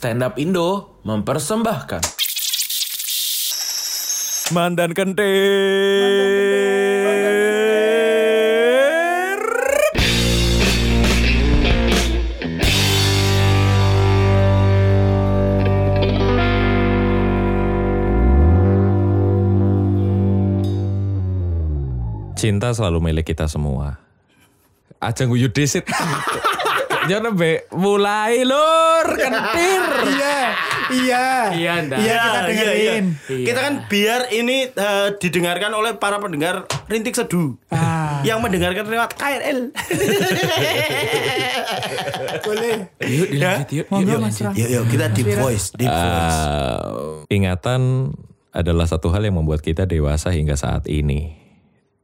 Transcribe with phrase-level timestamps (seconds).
[0.00, 2.00] Stand Up Indo mempersembahkan
[4.56, 5.28] Mandan kentir.
[22.40, 24.00] Cinta selalu milik kita semua.
[24.96, 25.84] Aja guyu disit.
[27.08, 29.82] Jangan be mulai lur kentir.
[30.10, 30.36] Iya,
[30.92, 31.24] iya.
[31.54, 31.72] Iya.
[31.88, 33.04] Iya, kita iya, dengerin.
[33.30, 33.46] Iya.
[33.46, 37.56] Kita kan biar ini eh, didengarkan oleh para pendengar rintik seduh.
[37.72, 38.20] Ah.
[38.20, 39.60] Yang mendengarkan lewat KRL.
[42.46, 42.76] Boleh.
[43.00, 44.52] Yuk dilanjut yuk Monggo yuk, Mas Ram.
[44.52, 46.40] yuk, yuk kita deep voice, deep voice.
[46.44, 48.12] Uh, ingatan
[48.50, 51.38] adalah satu hal yang membuat kita dewasa hingga saat ini.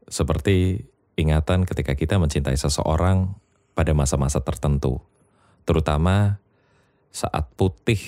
[0.07, 0.87] Seperti
[1.19, 3.35] ingatan ketika kita mencintai seseorang
[3.77, 5.05] pada masa-masa tertentu.
[5.69, 6.41] Terutama
[7.13, 8.01] saat putih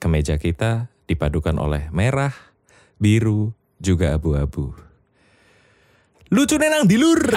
[0.00, 2.32] kemeja kita dipadukan oleh merah,
[2.96, 4.72] biru, juga abu-abu.
[6.32, 7.20] Lucu nenang dilur.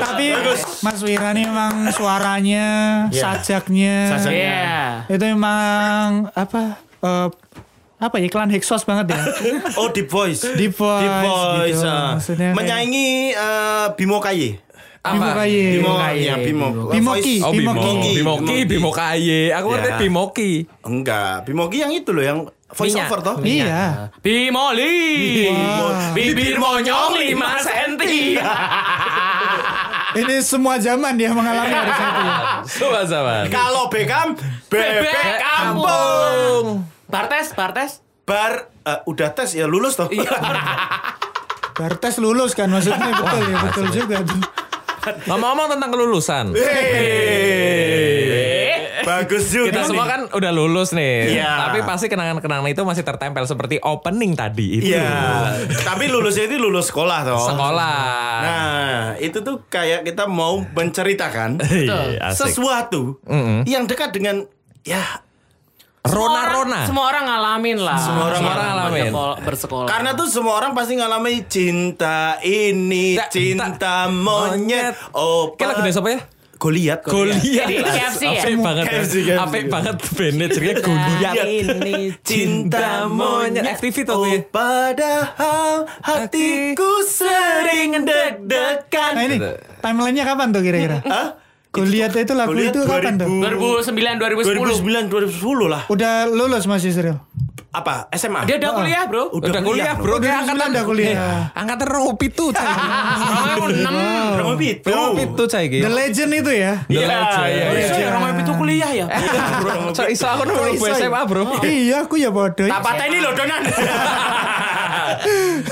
[0.00, 0.26] Tapi
[0.80, 2.68] Mas Wira nih emang suaranya,
[3.12, 4.72] sajaknya, Iya.
[5.12, 6.80] itu emang apa?
[7.00, 7.28] eh,
[8.00, 9.20] apa ya iklan Hexos banget ya?
[9.78, 10.40] Oh, deep voice.
[10.56, 11.76] Deep voice, Deep voice.
[11.76, 11.84] gitu.
[11.84, 12.16] ah.
[12.16, 14.56] Maksudnya Menyaingi eh, Bimo Kaye.
[15.00, 15.64] Bimo Kaye.
[15.76, 16.66] Bimo, Kaye, ya Bimo.
[16.88, 17.34] Bimo Voice- Ki.
[17.40, 18.10] Oh Bimo, Bimoki.
[18.14, 19.40] Bimoki, Bimo Kaye.
[19.50, 19.96] Aku ngerti Ya.
[19.98, 20.50] Bimoki.
[20.82, 22.38] Enggak, Bimoki yang itu loh yang
[22.70, 23.06] voice Minyak.
[23.06, 23.36] over toh.
[23.40, 24.12] Iya.
[24.20, 24.96] Bimoli.
[26.12, 27.32] Bibir monyong 5
[27.64, 27.92] cm
[30.10, 32.02] Ini semua zaman dia mengalami hari itu.
[32.02, 32.36] ya.
[32.66, 33.46] Sobat zaman.
[33.46, 34.34] Kalau Beckham
[34.66, 36.82] bebek Bebek kampung.
[37.10, 40.06] Bartes Bartes Bar eh, udah tes ya lulus toh.
[41.78, 44.38] Bartes lulus kan maksudnya betul ya betul juga tuh.
[45.26, 46.54] Ngomong-ngomong tentang kelulusan.
[46.54, 47.80] Hei.
[49.00, 49.72] Bagus juga.
[49.72, 49.88] Kita nih.
[49.88, 51.40] semua kan udah lulus nih.
[51.40, 51.50] Iya.
[51.66, 54.94] Tapi pasti kenangan-kenangan itu masih tertempel seperti opening tadi itu.
[54.94, 55.56] Iya.
[55.82, 57.40] Tapi lulusnya itu lulus sekolah toh.
[57.50, 57.98] Sekolah.
[58.44, 63.18] Nah, itu tuh kayak kita mau menceritakan Iya, sesuatu
[63.66, 64.46] yang dekat dengan
[64.84, 65.02] ya
[66.02, 66.80] Rona-rona.
[66.84, 69.04] Semua orang ngalamin lah Semua orang ngalamin.
[69.04, 74.96] Bersekolah- Bersekolah karena tuh semua orang pasti ngalami cinta ini, cinta monyet.
[75.12, 76.20] Oh, Kayak lagu desa apa ya?
[76.56, 77.68] Goliat, Goliat.
[77.72, 78.40] KFC ya?
[78.42, 78.84] Apik banget.
[78.86, 79.38] KFC, KFC.
[79.38, 81.34] Apik banget bandnya ceritanya Goliat.
[81.40, 84.14] ini Cinta monyet FTV tuh.
[84.14, 84.44] Oh Pi.
[84.46, 89.36] padahal hatiku sering deg-degan Nah ini
[89.78, 91.00] timelinenya kapan tuh kira-kira?
[91.02, 91.28] Hah?
[91.70, 93.30] Kuliah itu lagu Goliat itu kapan tuh?
[93.30, 97.14] 2009 2010 2009 2010 lah Udah lulus Mas Yusril?
[97.70, 100.18] apa SMA Dia udah kuliah bro Udah, kuliah, bro.
[100.18, 101.14] Oh, Dia 2009 angkatan udah kuliah.
[101.54, 102.50] Angkatan ropi tuh.
[102.50, 102.58] 6
[104.34, 104.90] Berapa itu?
[104.90, 105.70] Ropi tuh cai.
[105.70, 106.72] The Legend itu ya?
[106.90, 107.86] Iya, Iya, iya, iya.
[107.86, 109.06] Iso ya orang itu kuliah ya
[109.96, 110.50] So, iso aku
[110.82, 110.98] ya?
[110.98, 111.46] SMA bro.
[111.62, 112.66] Iya, aku ya bodoh.
[112.66, 113.62] Tak patah ini loh donan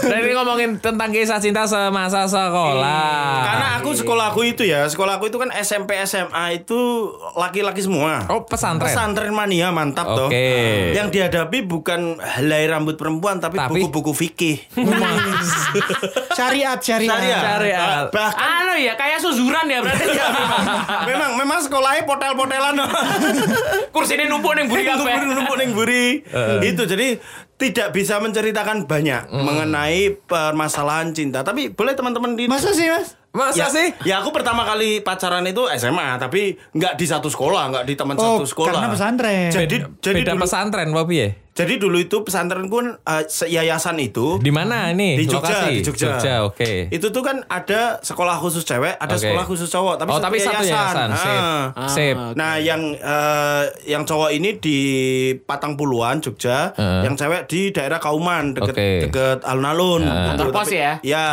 [0.00, 3.42] Dan ini ngomongin tentang kisah cinta semasa sekolah.
[3.44, 6.78] Karena aku sekolahku itu ya Sekolahku itu kan SMP SMA itu
[7.34, 8.86] Laki-laki semua Oh pesantren.
[8.86, 10.92] Pesantren mania mantap toh Oke.
[10.92, 14.56] Yang dihadapi bukan helai rambut perempuan Tapi Tapi- buku-buku fikih
[16.30, 17.12] Syariat, syariat.
[17.12, 17.42] Syariat.
[17.42, 18.04] Syariat.
[18.08, 20.04] Bah- Bahkan Anu ya kayak suzuran ya berarti
[21.08, 22.74] memang memang sekolahnya potel-potelan
[23.88, 26.22] Kursi ini numpuk nih buri numpuk kafe numpuk ning buri
[26.68, 27.18] itu jadi
[27.58, 33.17] tidak bisa menceritakan banyak mengenai permasalahan cinta tapi boleh teman-teman di Masa sih, Mas?
[33.28, 33.88] Masa ya, sih?
[34.02, 38.16] ya aku pertama kali pacaran itu SMA tapi nggak di satu sekolah nggak di teman
[38.16, 39.48] Oh, satu sekolah karena pesantren.
[39.48, 41.28] jadi jadi Beda dulu, pesantren Bobi ya?
[41.52, 45.14] jadi dulu itu pesantren pun uh, se- yayasan itu Di mana ini?
[45.14, 45.70] di Jogja, Lokasi?
[45.70, 46.34] di Jogja.
[46.42, 46.72] oke.
[46.88, 49.20] Itu tuh kan ada sekolah khusus cewek, ada Oke.
[49.20, 51.08] sekolah khusus cowok, tapi oh, satu tapi satu yayasan.
[51.12, 51.42] Sip.
[51.74, 51.88] Ah.
[51.88, 52.16] Sip.
[52.32, 54.78] Nah, yang eh, yang cowok ini di
[55.36, 57.02] Patang Puluhan Jogja, Heeh.
[57.04, 58.88] yang cewek di daerah Kauman deket Oke.
[59.04, 60.00] deket alun-alun.
[60.00, 60.14] Gitu.
[60.30, 60.92] Kantor pos Tapi- ya?
[61.02, 61.26] Ya,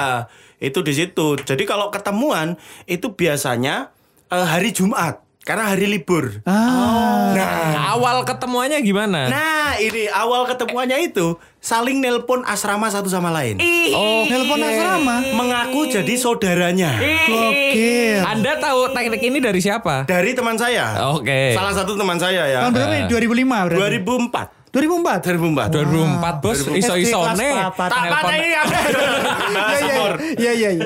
[0.57, 1.35] itu di situ.
[1.37, 2.55] Jadi kalau ketemuan
[2.85, 3.91] itu biasanya
[4.27, 6.41] eh, hari Jumat karena hari libur.
[6.43, 7.29] Ah.
[7.31, 9.29] Nah, Awal ketemuannya gimana?
[9.29, 13.55] nah ini awal ketemuannya itu saling nelpon asrama satu sama lain.
[13.93, 15.21] oh, Telepon asrama.
[15.31, 16.97] Mengaku jadi saudaranya.
[16.99, 18.19] Gokil.
[18.25, 20.03] Anda tahu teknik ini dari siapa?
[20.03, 21.13] Dari teman saya.
[21.13, 21.53] Oke.
[21.53, 22.59] Salah satu teman saya ya.
[22.65, 22.99] Tahun berapa Eh.
[23.05, 23.07] ini?
[23.07, 23.99] 2005 berarti?
[24.01, 24.54] 2004.
[24.75, 25.23] 2004?
[25.23, 25.71] 2004.
[25.71, 27.47] 2004 bos, iso-isone.
[27.71, 27.89] papat.
[27.95, 30.03] Tak apa Iya, iya,
[30.35, 30.85] iya, iya, iya.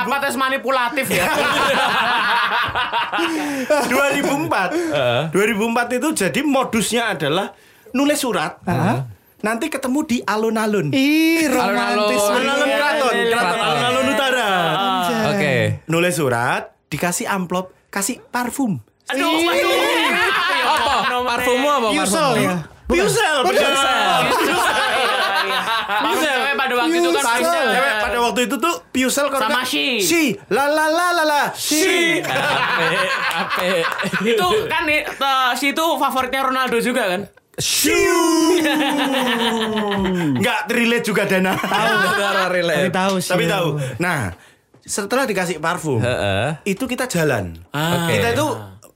[0.00, 1.28] Apa tes manipulatif ya
[3.92, 5.28] 2004.
[5.36, 7.52] 2004 itu jadi modusnya adalah
[7.92, 8.56] nulis surat.
[9.40, 10.92] Nanti ketemu di alun-alun.
[10.92, 12.20] Ih, romantis.
[12.20, 12.68] Alun-alun.
[12.68, 13.14] Keraton,
[13.60, 14.50] alun-alun utara.
[15.36, 15.84] Oke.
[15.84, 18.80] Nulis surat, dikasih amplop kasih parfum.
[19.10, 19.74] Aduh, waduh.
[20.70, 20.94] Apa?
[21.34, 22.04] Parfummu apa?
[22.04, 22.36] Parfummu?
[22.36, 22.56] ya.
[22.90, 23.36] Piusel.
[23.46, 23.54] Parfum
[26.20, 27.38] cewek pada waktu itu kan Piusel.
[27.38, 27.66] Piusel.
[27.70, 29.86] Cewek pada waktu itu tuh Piusel kalau Sama She.
[30.02, 30.22] She.
[30.50, 31.42] La la la la la.
[31.54, 32.18] She.
[32.20, 32.88] Ape,
[33.36, 33.70] ape.
[34.26, 35.06] Itu kan eh,
[35.56, 37.22] si itu favoritnya Ronaldo juga kan?
[37.60, 38.56] Shiu.
[40.40, 41.52] Enggak relate juga Dana.
[41.60, 42.88] Saudara Tapi relate.
[42.88, 43.30] tahu sih.
[43.36, 43.76] Tapi tahu.
[44.00, 44.32] Nah,
[44.80, 46.56] setelah dikasih parfum, Heeh.
[46.64, 47.52] itu kita jalan.
[47.68, 48.16] Oke.
[48.16, 48.46] Kita itu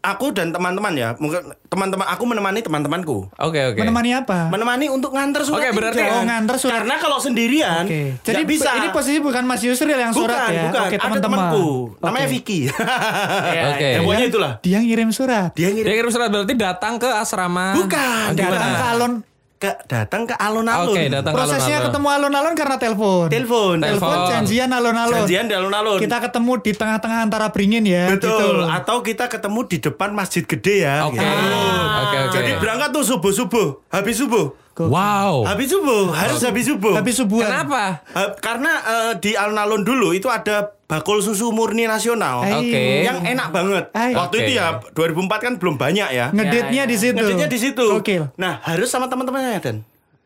[0.05, 3.33] aku dan teman-teman ya, mungkin teman-teman aku menemani teman-temanku.
[3.41, 3.81] Oke oke.
[3.81, 4.53] Menemani apa?
[4.53, 5.65] Menemani untuk nganter surat.
[5.65, 6.13] Oke, berarti- tidak.
[6.13, 6.85] Oh, nganter surat.
[6.85, 8.21] Karena kalau sendirian, Oke.
[8.21, 8.77] jadi bisa.
[8.77, 10.63] ini posisi bukan Mas Yusril yang bukan, surat ya.
[10.69, 10.81] bukan.
[10.85, 11.39] Oke, Ada teman-teman.
[11.41, 11.67] temanku,
[12.05, 12.29] namanya.
[12.29, 12.61] Vicky.
[12.69, 13.89] Oke.
[13.95, 14.53] Ya, pokoknya itulah.
[14.61, 15.51] Dia ngirim surat.
[15.57, 17.73] Dia ngirim Dia surat berarti datang ke asrama.
[17.79, 18.37] Bukan?
[18.37, 19.13] Datang ke alun.
[19.59, 20.93] Ke datang ke alun-alun.
[20.93, 21.87] Oke, datang ke Prosesnya alun-alun.
[21.89, 23.27] ketemu alun-alun karena telepon.
[23.33, 23.75] Telepon.
[23.81, 25.25] Telepon janjian alun-alun.
[25.25, 25.99] Janjian di alun-alun.
[26.03, 28.13] Kita ketemu di tengah-tengah antara beringin ya.
[28.13, 28.35] Betul.
[28.35, 28.49] Gitu.
[28.69, 31.07] Atau kita ketemu di depan masjid gede ya.
[31.09, 31.17] Oke.
[31.17, 31.25] gitu.
[31.25, 32.35] Oke oke.
[32.37, 34.64] Jadi berangkat tuh subuh-subuh, habis subuh.
[34.77, 35.47] Wow.
[35.47, 36.99] Habis subuh, harus habis subuh.
[36.99, 37.47] Habis subuhan.
[37.47, 38.03] Kenapa?
[38.11, 42.43] Ha- karena eh, di alun-alun dulu itu ada bakul susu murni nasional.
[42.43, 43.07] Oke.
[43.07, 43.85] Yang enak banget.
[43.95, 44.15] Ayo.
[44.19, 44.45] Waktu Oke.
[44.45, 46.27] itu ya 2004 kan belum banyak ya.
[46.35, 46.91] Ngeditnya Ya, ya.
[46.91, 47.15] di situ.
[47.17, 47.87] Ngeditnya di situ.
[47.89, 48.35] Gokil.
[48.35, 49.77] Nah, harus sama teman-temannya Dan.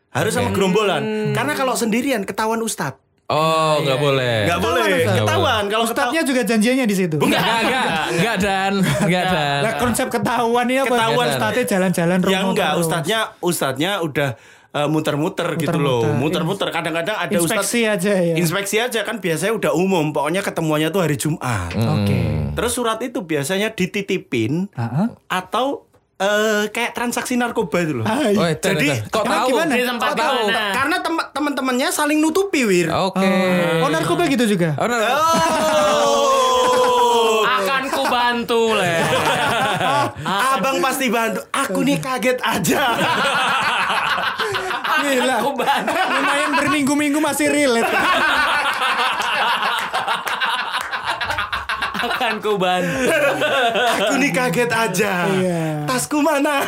[0.09, 1.31] Harus sama gerombolan.
[1.37, 2.97] Karena kalau sendirian ketahuan ustad.
[3.29, 4.37] Oh, nggak boleh.
[4.49, 4.97] Nggak boleh.
[5.05, 6.29] Ketahuan kalau Ustadznya ketahuan.
[6.33, 7.15] juga janjiannya di situ.
[7.21, 8.73] Enggak, enggak, enggak, enggak dan,
[9.05, 9.59] enggak dan.
[9.61, 10.89] Lah konsep ketahuan ini apa?
[10.97, 11.27] Ketahuan.
[11.29, 14.29] Ustadznya jalan-jalan Ya romo enggak, ustadznya ustadznya udah
[14.73, 16.09] eh, muter-muter gitu loh.
[16.17, 16.73] Muter-muter.
[16.73, 18.33] Kadang-kadang ada Inspeksi ustadz aja ya.
[18.33, 20.09] Inspeksi aja kan biasanya udah umum.
[20.09, 21.69] Pokoknya ketemuannya tuh hari Jumat.
[21.77, 22.49] Oke.
[22.57, 25.05] Terus surat itu biasanya dititipin Heeh.
[25.29, 25.88] atau
[26.19, 28.05] eh, kayak transaksi narkoba itu loh.
[28.05, 28.51] Ah, Oh, iya.
[28.53, 29.07] tar, Jadi, tar.
[29.09, 29.47] kok tahu?
[29.49, 29.71] gimana?
[29.71, 30.51] Di tempat Kok tahu?
[30.51, 32.91] Karena tem- teman-temannya saling nutupi wir.
[32.91, 33.23] Oke.
[33.79, 34.75] Oh, narkoba gitu juga.
[34.75, 34.83] Oh,
[36.19, 37.41] Oh.
[37.45, 38.99] Akan ku bantu le.
[40.51, 41.39] Abang pasti bantu.
[41.49, 42.83] Aku nih kaget aja.
[44.99, 45.35] Gila.
[45.39, 45.91] Aku bantu.
[45.95, 47.87] Lumayan berminggu-minggu masih relate.
[51.99, 53.11] Akan ku bantu.
[53.99, 55.27] Aku nih kaget aja.
[55.27, 55.61] Iya.
[55.83, 56.63] Tasku mana?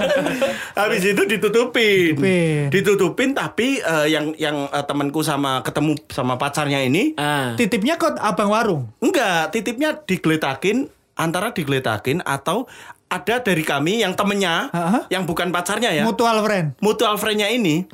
[0.78, 2.14] Habis itu ditutupin.
[2.14, 2.70] Ditutupin.
[2.70, 7.54] Ditutupin tapi eh, yang yang eh, temanku sama ketemu sama pacarnya ini Ah.
[7.54, 8.88] Titipnya kok abang warung.
[8.98, 12.64] enggak, titipnya digeletakin antara digeletakin atau
[13.12, 15.04] ada dari kami yang temennya Hah?
[15.06, 16.02] yang bukan pacarnya ya.
[16.02, 16.80] Mutual friend.
[16.80, 17.84] Mutual friend-nya ini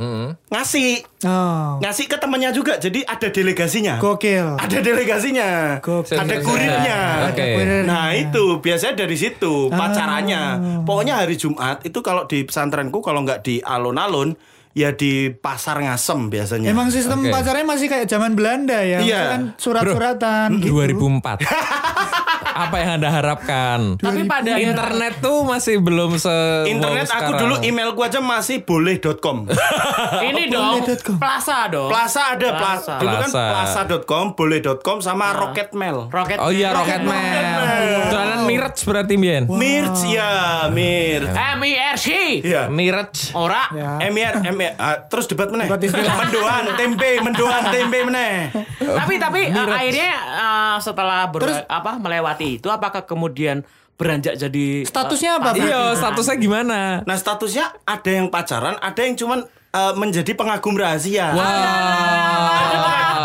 [0.47, 1.83] ngasih Oh.
[1.83, 2.79] ngasih ke temannya juga.
[2.79, 3.99] Jadi ada delegasinya.
[3.99, 4.55] Gokil.
[4.55, 5.83] Ada delegasinya.
[5.83, 6.15] Gokil.
[6.15, 6.99] Ada kurirnya.
[7.35, 7.83] Kurirnya.
[7.83, 9.75] Nah itu biasanya dari situ Ah.
[9.77, 10.43] pacarannya.
[10.87, 14.39] Pokoknya hari Jumat itu kalau di pesantrenku kalau nggak di alun-alun
[14.71, 16.71] ya di pasar ngasem biasanya.
[16.71, 17.35] Emang sistem Oke.
[17.35, 19.03] pacarnya masih kayak zaman Belanda ya.
[19.03, 19.23] Iya.
[19.35, 20.71] Kan surat-suratan gitu.
[20.71, 21.43] 2004.
[22.59, 23.79] Apa yang Anda harapkan?
[24.03, 26.35] Tapi pada Internet tuh masih belum se
[26.67, 27.41] Internet wow aku sekarang.
[27.41, 29.47] dulu emailku aja masih boleh.com.
[30.29, 30.83] Ini dong.
[31.23, 31.91] Plaza dong.
[31.91, 32.95] Plaza ada Plaza.
[32.99, 33.45] Dulu kan Plaza.
[33.87, 36.11] plaza.com, boleh.com sama Rocket Mail.
[36.11, 36.39] Rocket.
[36.43, 36.75] Oh iya.
[36.75, 38.11] Rocketman.
[38.11, 39.45] Dolanan Mirage berarti Bian.
[39.47, 41.23] Mirch ya, Mir.
[41.31, 42.09] M I R C.
[42.43, 42.67] Iya.
[42.73, 43.37] Mirage.
[43.37, 43.71] Ora.
[43.71, 44.01] Ya.
[44.09, 45.69] MR, MR, ah, terus debat meneh.
[45.69, 46.15] Debat istilah.
[46.25, 48.51] Mendoan, tempe, mendoan, tempe meneh.
[48.81, 53.61] Tapi tapi uh, akhirnya uh, setelah ber, apa melewati itu apakah kemudian
[53.99, 55.59] beranjak jadi Statusnya apa?
[55.59, 57.03] Iya, statusnya gimana?
[57.03, 59.45] Nah statusnya ada yang pacaran, ada yang cuman
[59.75, 61.35] eh, menjadi pengagum rahasia.
[61.35, 62.63] Wah.
[62.63, 62.77] Ada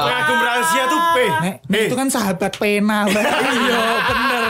[0.04, 3.06] pengagum, rahasia tuh, eh, Nek, Nek eh, itu kan sahabat pena.
[3.08, 4.43] Iya, bener.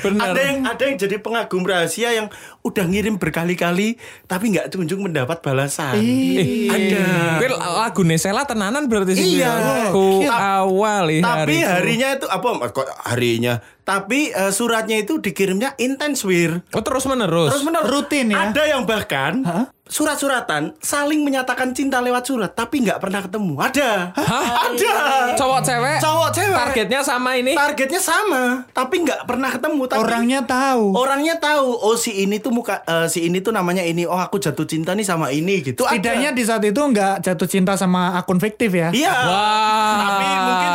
[0.00, 0.32] Bener.
[0.32, 5.40] ada yang ada yang jadi pengagum rahasia yang udah ngirim berkali-kali tapi nggak kunjung mendapat
[5.40, 6.00] balasan.
[6.00, 6.72] Ih.
[6.72, 7.38] ada.
[7.38, 9.38] Kuwi lagu Nesela tenanan berarti sih.
[9.38, 9.92] Iya.
[9.92, 11.68] Ku Ta- awali Tapi hariku.
[11.68, 12.48] harinya itu apa?
[12.72, 13.54] Kok harinya?
[13.82, 16.64] Tapi eh, suratnya itu dikirimnya intens wir.
[16.72, 17.52] Oh terus menerus.
[17.54, 17.86] Terus menerus.
[17.86, 18.50] Rutin ya?
[18.50, 19.44] Ada yang bahkan
[19.86, 23.54] surat-suratan saling menyatakan cinta lewat surat tapi nggak pernah ketemu.
[23.56, 24.10] Ada.
[24.18, 24.94] Ada.
[25.38, 25.98] Cowok cewek.
[26.02, 26.56] Cowok cewek.
[26.56, 27.52] Targetnya sama ini.
[27.54, 29.82] Targetnya sama, tapi nggak pernah ketemu.
[29.86, 30.84] Tapi Orangnya tahu.
[30.92, 31.68] orangnya tahu.
[31.78, 34.02] Oh si ini tuh muka, eh, si ini tuh namanya ini.
[34.04, 35.86] Oh aku jatuh cinta nih sama ini gitu.
[35.86, 35.94] Ada.
[35.96, 38.90] Setidaknya di saat itu nggak jatuh cinta sama akun fiktif ya.
[38.90, 39.14] Iya.
[39.14, 39.94] Wah.
[39.96, 40.70] Tapi mungkin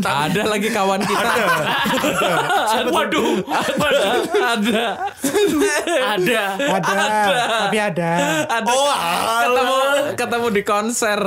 [0.24, 1.28] ada lagi kawan kita.
[1.28, 2.88] ada.
[2.88, 3.44] Waduh.
[3.44, 4.12] Waduh.
[4.40, 4.84] ada.
[6.00, 6.42] Ada.
[6.80, 7.02] Ada,
[7.66, 8.10] tapi ada.
[8.50, 8.70] Ada.
[8.70, 8.90] Oh,
[9.40, 9.76] ketemu
[10.14, 11.20] ketemu di konser.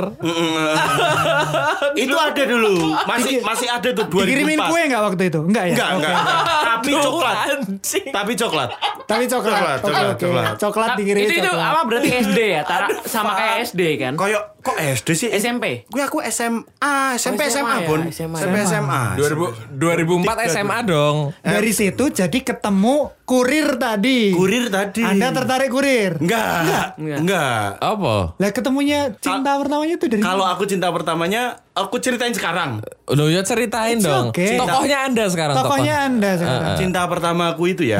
[1.94, 2.74] itu ada dulu.
[3.04, 4.26] Masih masih ada tuh 2004.
[4.26, 5.40] Dikirimin kue nggak waktu itu?
[5.40, 5.74] Enggak ya?
[5.74, 6.44] Enggak, enggak, enggak.
[6.64, 7.36] Tapi coklat.
[7.36, 8.06] anjing.
[8.10, 8.70] Tapi coklat.
[9.04, 9.54] Tapi coklat.
[9.54, 10.20] Coklat, coklat, oke.
[10.20, 10.44] coklat.
[10.56, 11.70] Coklat Nah, dikirimin itu itu coklat.
[11.70, 12.62] apa berarti SD ya?
[12.64, 14.12] Tara, sama kayak SD kan?
[14.14, 15.28] Koyok Kok SD sih?
[15.28, 15.84] SMP.
[15.92, 17.88] Gue aku SMA, SMP Oh, SMA ya.
[18.08, 18.38] SMA.
[18.40, 19.02] SMP SMA.
[19.20, 21.16] 2000, 2004 SMA dong.
[21.44, 24.32] Dari situ jadi ketemu kurir tadi.
[24.32, 25.04] Kurir tadi.
[25.04, 26.16] Anda tertarik kurir?
[26.16, 26.64] Enggak.
[26.64, 26.86] Enggak.
[26.96, 27.76] Enggak.
[27.76, 28.34] Apa?
[28.34, 32.80] Lah ketemunya cinta pertamanya tuh dari Kalau aku cinta pertamanya, aku ceritain sekarang.
[33.06, 34.30] Lo ya ceritain It's dong.
[34.30, 34.56] okay.
[34.56, 35.54] Tokohnya Anda sekarang.
[35.54, 36.08] tokohnya tokoh.
[36.08, 36.76] Anda sekarang.
[36.76, 37.98] Cinta pertama aku itu ya,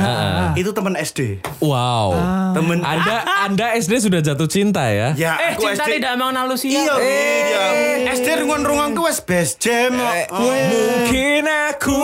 [0.54, 1.44] itu teman SD.
[1.58, 2.16] Wow.
[2.52, 5.12] Temen Anda Anda SD sudah jatuh cinta ya?
[5.14, 5.98] Ya, Eh, aku cinta SD.
[5.98, 6.80] tidak mengenal usia.
[6.80, 7.64] Iya, iya.
[8.10, 9.92] SD rungon-rungon ku wes best jam.
[9.94, 12.02] Oh, Mungkin aku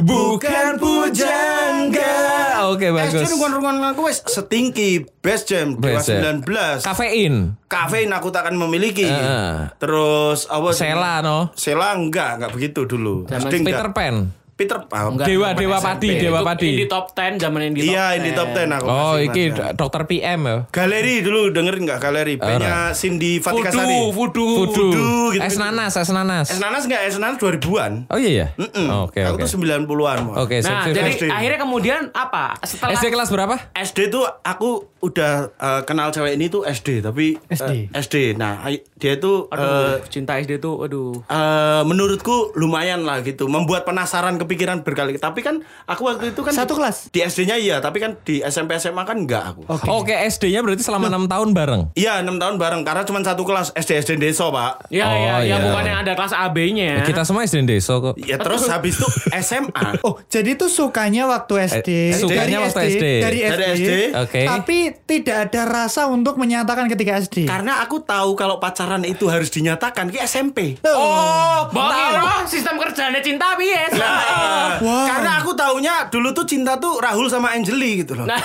[0.00, 2.43] bukan pujangga.
[2.70, 3.30] Oke SD bagus.
[3.34, 6.42] rungon-rungon aku wes setingki best jam Best jam.
[6.44, 6.84] 19.
[6.84, 7.34] Kafein.
[7.66, 9.08] Kafein aku takkan memiliki.
[9.08, 9.74] Heeh.
[9.82, 10.70] Terus apa?
[10.70, 11.50] Sela no.
[11.58, 13.26] Sela enggak, enggak begitu dulu.
[13.26, 13.68] Zaman SD enggak.
[13.74, 14.14] Peter Pan.
[14.54, 15.10] Peter Pan.
[15.10, 15.84] Enggak, Dewa Dewa SMP.
[15.84, 16.70] Padi Dewa Itu Padi.
[16.72, 18.34] Di top 10 zaman di top Iya, ini 10.
[18.34, 18.86] top 10 aku.
[18.86, 19.42] Oh, iki
[19.74, 20.56] dokter PM ya.
[20.68, 22.34] Galeri dulu dengerin nggak galeri?
[22.34, 23.90] Bandnya Cindy Fatika Sari.
[24.08, 24.46] Fudu, fudu.
[24.64, 24.84] Fudu.
[24.88, 25.42] Fudu, gitu.
[25.42, 26.46] Es nanas, es nanas.
[26.48, 27.02] Es nanas enggak?
[27.02, 28.06] Es nanas 2000-an.
[28.06, 28.46] Oh iya ya.
[28.56, 28.86] Mm-mm.
[29.04, 29.42] Oke Aku oke.
[29.42, 30.18] tuh 90-an.
[30.22, 30.32] Mo.
[30.38, 31.24] Oke, Nah, jadi SD.
[31.26, 32.54] akhirnya kemudian apa?
[32.60, 33.54] Setelah SD kelas berapa?
[33.74, 34.70] SD tuh aku
[35.00, 37.72] udah eh, kenal cewek ini tuh SD, tapi eh, SD.
[37.92, 38.16] SD.
[38.34, 41.18] Nah, dia tuh Aduh, eh, cinta SD tuh aduh.
[41.20, 45.16] eh, menurutku lumayan lah gitu, membuat penasaran kepikiran berkali.
[45.16, 47.08] Tapi kan aku waktu itu kan Satu kelas?
[47.08, 49.62] Di SD-nya iya, tapi kan di SMP SMA kan enggak aku.
[49.66, 49.86] Oke.
[49.90, 51.82] Oke, SD-nya berarti selama enam tahun bareng.
[51.94, 54.88] Iya, enam tahun bareng karena cuma satu kelas SD SD Deso, Pak.
[54.88, 55.54] Ya, Oh, ya, iya.
[55.54, 57.02] ya bukan yang ada kelas AB-nya.
[57.02, 58.14] Kita semua SD Deso kok.
[58.20, 59.08] Ya terus habis itu
[59.44, 60.00] SMA.
[60.00, 61.88] Oh, jadi tuh sukanya waktu SD.
[61.88, 63.04] Eh, sukanya waktu SD.
[63.20, 63.50] Dari SD.
[63.50, 63.90] Dari SD.
[64.18, 64.42] Oke.
[64.44, 67.46] Tapi tidak ada rasa untuk menyatakan ketika SD.
[67.46, 70.76] Karena aku tahu kalau pacaran itu harus dinyatakan ke SMP.
[70.84, 73.92] Oh, bahwa sistem kerjanya cinta bias.
[74.34, 75.06] Nah, Wow.
[75.06, 78.26] Karena aku taunya dulu tuh cinta tuh Rahul sama Angeli gitu loh.
[78.26, 78.42] Nah.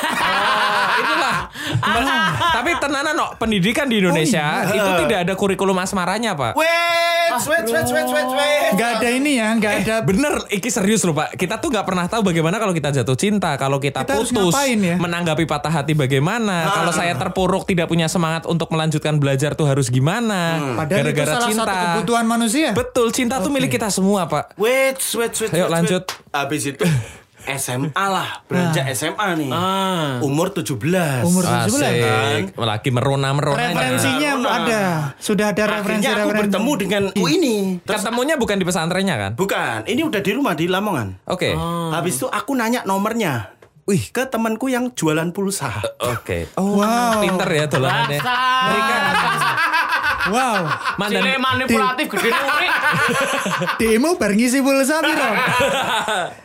[0.95, 1.37] Itulah.
[2.53, 4.77] Tapi tenanan no, pendidikan di Indonesia Oh, iya.
[4.77, 6.53] itu tidak ada kurikulum asmaranya, Pak.
[6.53, 6.69] Wait,
[7.39, 8.71] wait, wait, wait, wait, wait.
[8.75, 9.95] Gak ada ini ya, gak ada.
[10.01, 11.33] Bener, iki serius loh Pak.
[11.33, 14.77] Kita tuh nggak pernah tahu bagaimana kalau kita jatuh cinta, kalau kita, Kita putus, ngapain
[14.77, 14.95] ya?
[14.97, 19.89] menanggapi patah hati bagaimana, kalau saya terpuruk tidak punya semangat untuk melanjutkan belajar tuh harus
[19.89, 21.63] gimana, Padahal itu gara-gara salah cinta.
[21.65, 22.69] satu kebutuhan manusia.
[22.71, 24.53] Betul, cinta tuh milik kita semua Pak.
[24.55, 25.49] Wait, wait, wait.
[25.51, 26.03] Ayo, wait, lanjut.
[26.29, 26.83] Habis itu
[27.49, 29.49] SMA lah, beranjak SMA nih.
[29.49, 30.19] Ah.
[30.21, 30.69] Umur 17.
[31.23, 31.65] Umur 17.
[31.65, 33.57] Asik, lagi merona merona.
[33.57, 34.81] Referensinya Nah, ada.
[35.17, 35.81] Sudah ada Akhirnya
[36.13, 36.41] aku referensi-referensi.
[36.45, 37.55] bertemu dengan aku ini.
[37.81, 39.31] Terus Ketemunya bukan di pesantrennya kan?
[39.33, 41.25] bukan, ini udah di rumah di Lamongan.
[41.25, 41.55] Oke.
[41.89, 43.55] Habis itu aku nanya nomornya.
[43.83, 45.81] Wih, ke temanku yang jualan pulsa.
[45.97, 46.53] Oke.
[46.53, 47.25] Oh, Wow.
[47.25, 48.21] pinter ya dolanannya.
[48.21, 49.67] Rasa.
[50.29, 50.61] Wow.
[50.95, 52.71] Mandan Cile manipulatif gede urik.
[53.79, 55.29] Demo bar ngisi pulsa piro?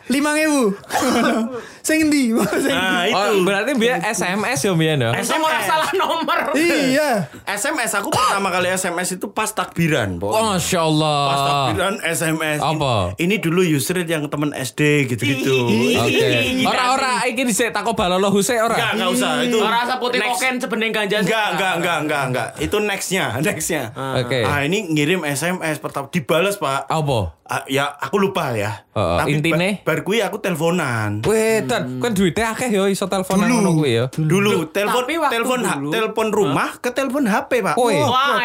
[0.09, 0.73] 5000.
[1.85, 2.33] Sing ndi?
[2.33, 3.13] Nah, itu.
[3.13, 5.13] Oh, berarti biar SMS ya Bian ya?
[5.13, 6.39] Nomor salah nomor.
[6.57, 7.29] Iya.
[7.45, 10.33] SMS aku pertama kali SMS itu pas takbiran, Pok.
[10.33, 11.21] Oh, Masya Pas Allah.
[11.45, 12.57] takbiran SMS.
[12.57, 13.13] Apa?
[13.15, 15.69] Ini dulu Yusrid yang temen SD gitu-gitu.
[15.95, 16.65] Oke.
[16.65, 18.73] Ora-ora iki dhisik tako balolo huse ora.
[18.73, 19.31] Enggak, enggak usah.
[19.45, 20.31] Itu Rasa putih next.
[20.35, 21.17] koken sebening ganja.
[21.21, 22.47] Enggak, enggak, enggak, enggak, enggak.
[22.57, 23.74] Itu nextnya, nextnya.
[24.17, 24.39] Oke.
[24.41, 26.85] Ah, ini ngirim SMS pertama dibales, Pak.
[26.85, 27.19] Apa?
[27.43, 28.89] Ah, ya, aku lupa ya.
[28.91, 29.83] Oh, intine?
[29.83, 31.21] ba- bar kuwi aku teleponan.
[31.21, 34.05] Weh, dan kan duitnya akeh yo iso telepon nang ngono kuwi ya.
[34.09, 37.75] Dulu telepon tapi telepon telepon rumah ke telepon HP, Pak.
[37.75, 37.93] Woi.
[37.95, 38.41] Wah,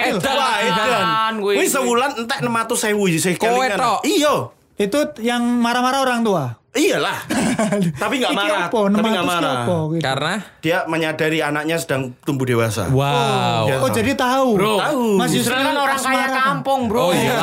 [0.60, 1.34] edan.
[1.40, 3.78] Wis sewulan entek 600.000 sih Kowe kelingan.
[4.02, 4.34] Iya.
[4.80, 6.44] Itu yang marah-marah orang tua.
[6.70, 7.18] Iyalah.
[8.02, 8.70] Tapi nggak marah.
[8.70, 8.78] apa?
[8.88, 9.54] Tapi 600 nggak marah.
[9.60, 10.00] apa gitu.
[10.00, 12.86] Karena Dia menyadari anaknya sedang tumbuh dewasa.
[12.88, 13.66] wow.
[13.66, 13.76] Ya.
[13.76, 14.54] Oh, jadi tahu.
[14.54, 15.04] Bro, Tahu.
[15.18, 16.42] Mas Yusril kan orang kaya kan?
[16.54, 17.00] kampung, bro.
[17.00, 17.34] Oh iya,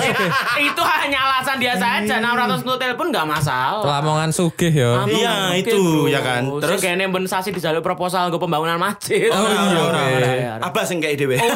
[0.72, 2.14] itu hanya alasan biasa aja.
[2.18, 3.84] 600 untuk telepon nggak masalah.
[3.84, 5.04] Lamongan sugih ya.
[5.04, 6.08] Iya, itu, bro.
[6.08, 6.42] ya kan.
[6.58, 9.28] Terus- kayaknya bensasi di jalur proposal gue pembangunan masjid.
[9.28, 10.32] Oh, iya, ora, ora.
[10.64, 11.36] Abah sing kayak dhewe.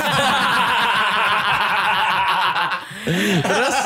[3.39, 3.77] Terus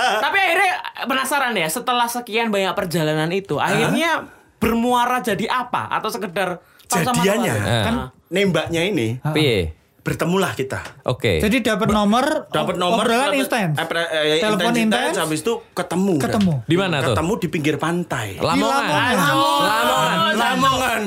[1.08, 4.28] penasaran ya setelah sekian banyak perjalanan itu akhirnya
[4.60, 5.88] bermuara jadi apa?
[5.88, 7.54] Atau sekedar Jadiannya
[7.86, 7.94] kan
[8.28, 9.22] nembaknya ini.
[9.32, 9.79] Piye?
[10.00, 10.80] Bertemulah kita.
[11.04, 11.38] Oke.
[11.38, 13.76] Jadi dapat nomor, Dapat nomor obrolan instan.
[13.76, 16.16] eh, eh, Telepon intens, habis itu ketemu.
[16.16, 16.52] ketemu.
[16.64, 17.12] Di mana tuh?
[17.12, 18.40] Ketemu di pinggir pantai.
[18.40, 18.84] Lamongan.
[18.88, 19.14] Lamongan.
[19.60, 20.32] Lamongan.
[20.34, 21.02] Lamongan.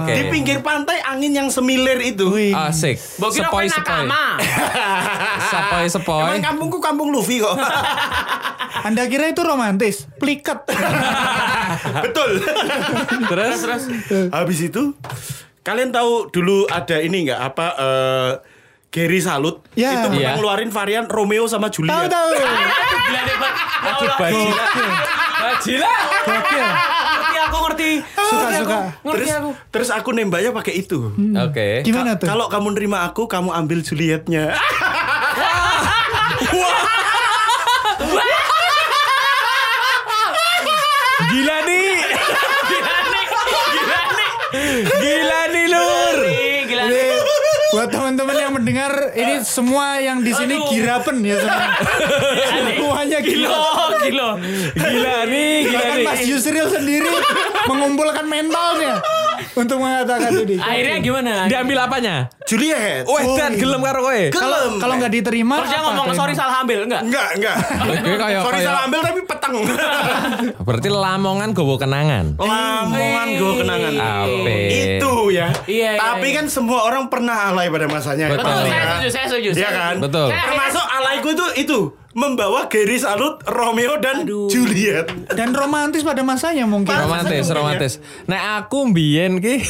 [0.00, 0.12] Oke.
[0.12, 2.32] Di pinggir pantai angin yang semilir itu.
[2.50, 2.96] Asik.
[2.98, 4.08] Sepoi sepoi.
[5.52, 6.22] Sepoi sepoi.
[6.32, 7.52] Emang kampungku kampung Luffy kok.
[8.86, 10.08] Anda kira itu romantis?
[10.16, 10.64] Pliket.
[12.04, 12.40] Betul.
[13.28, 13.82] Terus Terus
[14.32, 14.94] Habis itu
[15.60, 18.32] kalian tahu dulu ada ini nggak apa eh
[18.88, 19.92] Gary Salut Ya.
[19.94, 20.32] itu pernah Iya.
[20.34, 22.08] ngeluarin varian Romeo sama tahu Juliet.
[22.08, 22.30] tahu.
[22.32, 23.52] gila deh, Pak.
[23.78, 24.16] Allah.
[24.18, 24.64] Bajila.
[25.38, 25.90] Bajila.
[26.24, 26.66] Gokil.
[27.18, 27.90] Setiap aku ngerti.
[28.10, 28.78] Suka-suka.
[28.98, 29.50] Ngerti terus, aku.
[29.70, 31.12] terus aku nembaknya pakai itu.
[31.14, 31.68] Oke.
[31.82, 32.26] Gimana Ka- tuh?
[32.26, 34.56] Kalau kamu nerima aku, kamu ambil Julietnya.
[41.28, 41.88] Gila nih.
[42.64, 43.26] Gila nih.
[43.68, 44.30] Gila nih.
[44.96, 46.16] Gila nih Lur.
[46.24, 47.08] Ih, Gila nih.
[47.08, 47.88] Ini buat
[48.68, 51.64] mendengar ini semua yang di sini girapen ya semua.
[52.52, 53.98] Semuanya Gila, gila.
[54.04, 54.28] gila.
[54.76, 56.04] Gila nih, gila Bahkan nih.
[56.04, 57.08] Mas Yusril sendiri
[57.68, 58.96] mengumpulkan mentalnya
[59.54, 60.56] untuk mengatakan ini.
[60.58, 61.32] Akhirnya gimana?
[61.46, 62.14] Diambil apanya?
[62.48, 63.04] Juliet.
[63.04, 64.22] Weh, dan gelem karo kowe.
[64.32, 67.02] Kalau kalau nggak diterima Terus dia ngomong sorry salah ambil enggak?
[67.04, 67.56] Enggak, enggak.
[67.84, 69.54] Oke, kayak Sorry salah ambil tapi peteng.
[70.66, 72.24] berarti lamongan gowo kenangan.
[72.40, 73.92] Lamongan gue kenangan.
[73.98, 74.56] Ape.
[74.72, 75.48] Itu ya.
[75.68, 76.36] Iya, iya, Tapi iya.
[76.40, 78.32] kan semua orang pernah alay pada masanya.
[78.32, 78.48] Betul.
[78.64, 78.72] Ya.
[78.72, 79.50] saya setuju, saya setuju.
[79.56, 79.94] Iya kan?
[80.00, 80.28] Betul.
[80.32, 81.78] Termasuk alaiku itu itu
[82.10, 85.06] membawa Gary Salut, Romeo dan Juliet.
[85.30, 86.90] dan romantis pada masanya mungkin.
[86.90, 87.92] Romantis, romantis.
[88.24, 89.60] Nah, aku mbiyen ki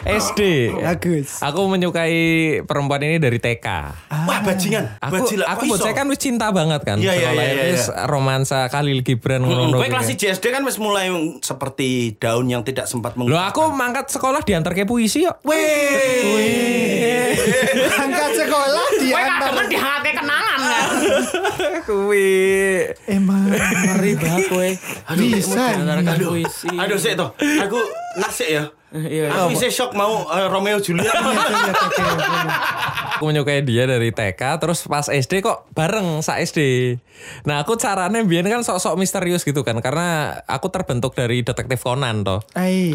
[0.00, 0.72] SD.
[0.74, 1.38] Bagus.
[1.40, 2.18] Aku menyukai
[2.62, 3.66] perempuan ini dari TK.
[4.20, 4.98] Wah, bajingan.
[4.98, 5.44] Aku Bajila.
[5.48, 6.96] aku buat saya kan wis cinta banget kan.
[6.98, 9.78] Iya, iya, iya, iya, romansa Khalil Gibran Hmm, ngono.
[9.78, 11.08] gue kelas JSD kan wis mulai
[11.40, 13.48] seperti daun yang tidak sempat Loh mengungkap.
[13.48, 15.40] aku mangkat sekolah diantar ke puisi kok.
[15.44, 17.36] Weh.
[17.98, 19.38] Angkat sekolah Kowe diantar.
[19.40, 20.37] kademen dihangate kenangan kan.
[21.88, 22.28] Kuwi.
[23.08, 23.48] Emang
[24.16, 24.70] banget kowe.
[25.32, 25.62] bisa.
[26.14, 26.32] Aduh,
[26.80, 27.30] aduh sih toh.
[27.38, 27.78] Aku
[28.20, 28.64] nasik ya.
[28.88, 29.28] Iya.
[29.28, 31.08] Aku bisa shock mau eh, Romeo Juliet.
[33.18, 36.94] Aku menyukai dia dari TK terus pas SD kok bareng sa SD.
[37.50, 42.22] Nah, aku caranya biar kan sok-sok misterius gitu kan karena aku terbentuk dari detektif Conan
[42.22, 42.46] toh.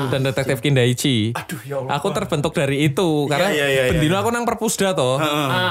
[0.08, 1.36] Dan detektif Kindaichi.
[1.36, 2.00] Aduh, ya Allah.
[2.00, 3.92] Aku terbentuk dari itu karena iya, iya, iya.
[3.92, 5.20] bendino aku nang perpusda toh.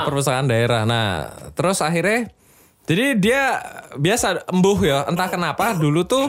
[0.04, 0.84] Perpustakaan daerah.
[0.84, 2.28] Nah, terus akhirnya
[2.84, 3.42] jadi dia
[3.96, 6.28] biasa embuh ya, entah kenapa dulu tuh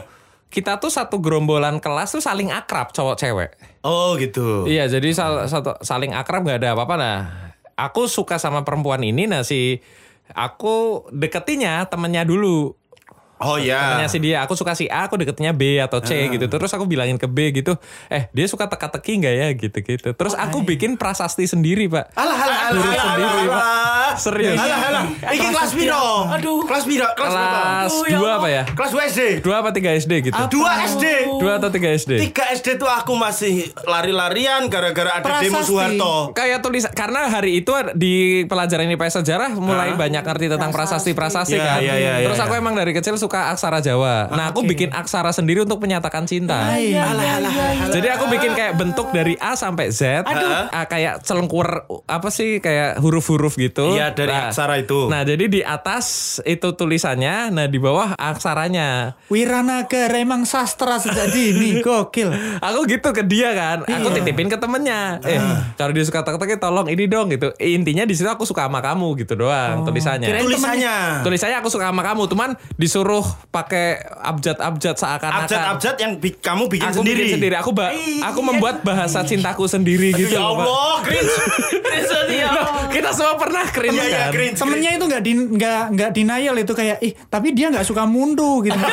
[0.53, 3.51] kita tuh satu gerombolan kelas tuh saling akrab cowok cewek.
[3.81, 4.69] Oh gitu.
[4.69, 7.19] Iya, jadi sal- satu, saling akrab gak ada apa-apa nah.
[7.73, 9.81] Aku suka sama perempuan ini nah si
[10.37, 12.77] aku deketinya temennya dulu.
[13.43, 13.79] Oh ya.
[13.93, 16.47] Temennya si dia, aku suka si A, aku deketnya B atau C gitu.
[16.47, 17.75] Terus aku bilangin ke B gitu,
[18.07, 20.09] eh dia suka teka-teki nggak ya gitu-gitu.
[20.11, 22.09] Terus aku bikin prasasti sendiri pak.
[22.13, 23.51] Alah alah alah alah, sendiri, alah, Pak.
[23.53, 24.11] alah.
[24.15, 24.57] Serius.
[24.57, 25.03] Alah alah.
[25.27, 26.07] Iki kelas piro?
[26.29, 26.59] Aduh.
[26.63, 27.07] Kelas piro?
[27.13, 27.51] Kelas berapa?
[27.53, 28.35] Kelas Aduh, ya 2 Allah.
[28.35, 28.63] apa ya?
[28.69, 29.21] Kelas 2 SD.
[29.41, 30.41] 2 apa 3 SD gitu.
[30.49, 31.05] Dua SD.
[31.37, 32.11] 2 atau 3 SD.
[32.21, 33.53] Tiga SD tuh aku masih
[33.83, 35.69] lari-larian gara-gara ada demo Prasasti.
[35.69, 36.13] Soeharto.
[36.33, 38.13] Kayak tulis karena hari itu di
[38.45, 41.79] pelajaran IPS sejarah mulai banyak ngerti tentang prasasti-prasasti Iya, kan.
[41.79, 42.61] iya, iya, Terus iya, aku iya.
[42.61, 44.29] emang dari kecil suka aksara Jawa.
[44.29, 46.69] Nah, aku bikin aksara sendiri untuk menyatakan cinta.
[46.69, 46.93] Ai.
[46.93, 47.89] Alah alah alah.
[47.89, 51.65] Jadi aku bikin kayak bentuk dari A sampai Z, Ah, kayak celengkur
[52.03, 53.93] apa sih kayak huruf-huruf gitu.
[53.93, 55.07] Iya, dari aksara itu.
[55.07, 56.05] Nah jadi di atas
[56.43, 59.17] itu tulisannya, nah di bawah aksaranya.
[59.27, 62.29] Wiranagara emang sastra sejak dini, gokil.
[62.59, 64.15] Aku gitu ke dia kan, aku Iya.
[64.19, 65.17] titipin ke temennya.
[65.23, 65.39] Eh
[65.73, 67.49] kalau dia suka teka-teki tolong ini dong gitu.
[67.57, 70.25] Intinya di situ aku suka sama kamu gitu doang tulisannya.
[70.25, 70.95] Kirain tulisannya.
[71.21, 75.45] Tulisannya aku suka sama kamu, cuman disuruh pakai abjad-abjad seakan-akan.
[75.45, 77.19] Abjad-abjad yang bi- kamu bikin aku sendiri.
[77.19, 77.55] bikin sendiri.
[77.55, 80.31] Aku ba- aku membuat bahasa cintaku sendiri gitu.
[80.31, 80.53] Ya Pak.
[80.59, 81.33] Allah, cringe.
[82.43, 84.31] Loh, kita semua pernah cringe Iya iya kan?
[84.31, 84.55] cringe.
[84.55, 88.61] Temennya itu nggak di nggak nggak denial itu kayak ih tapi dia nggak suka mundu
[88.61, 88.75] gitu.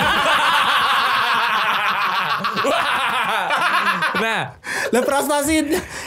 [4.20, 4.29] nah,
[4.90, 5.54] Lah prestasi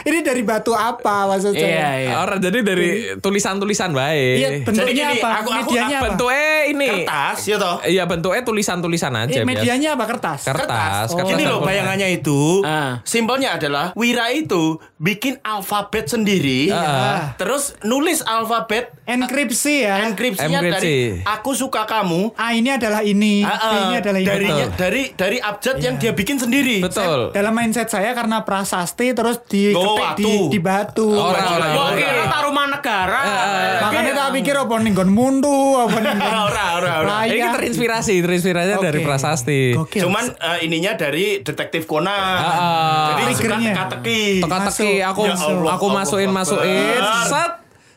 [0.03, 1.63] ini dari batu apa maksud saya?
[1.63, 2.13] Iya, iya.
[2.19, 4.35] orang jadi dari tulisan-tulisan baik.
[4.35, 5.29] Iya, bentuknya Jadi gini, apa?
[5.31, 6.05] aku- aku- medianya apa?
[6.05, 6.87] bentuknya ini.
[6.89, 7.75] Kertas, ya toh.
[7.81, 9.31] Iya, bentuknya tulisan-tulisan aja.
[9.31, 9.49] Eh, biasa.
[9.49, 10.39] medianya apa kertas?
[10.43, 11.07] Kertas.
[11.09, 11.17] Oh.
[11.17, 12.61] kertas Gini loh bayangannya itu.
[12.61, 12.99] Ah.
[13.03, 16.69] Simpelnya adalah Wira itu bikin alfabet sendiri.
[16.69, 17.33] Ah.
[17.35, 19.99] Terus nulis alfabet Enkripsi ya.
[20.01, 20.79] enkripsinya Enkripsi.
[20.79, 22.31] dari aku suka kamu.
[22.33, 24.27] A ini adalah ini, Ah, B ah, ini adalah ini.
[24.27, 24.69] dari Betul.
[24.73, 26.79] dari dari abjad yang dia bikin sendiri.
[26.79, 27.31] Betul.
[27.31, 30.33] Dalam mindset saya karena prasasti terus di Oh, di, batu.
[30.47, 31.07] di batu.
[31.09, 31.71] Orang, Baju- orang.
[31.73, 33.21] Gua kira taruman negara.
[33.81, 37.15] Makanya tak pikir apa nih gon mundu, apa Ora ora ora.
[37.25, 39.05] Ini terinspirasi, terinspirasi dari Oke.
[39.05, 39.61] prasasti.
[39.73, 39.99] Gokil.
[40.01, 42.07] Cuman eh, ininya dari detektif Conan.
[42.07, 43.13] Ah.
[43.13, 43.71] Jadi suka Triggernya.
[43.73, 44.21] teka-teki.
[44.39, 45.03] Teka-teki Masuk.
[45.05, 47.51] aku Ya Allah, aku masukin masukin set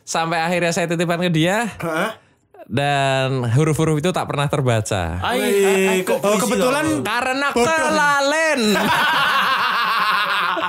[0.07, 2.15] sampai akhirnya saya titipkan ke dia Hah?
[2.67, 5.23] dan huruf-huruf itu tak pernah terbaca.
[5.35, 7.03] Wih, kok Oh kebetulan loh?
[7.03, 8.61] Karena kelalen.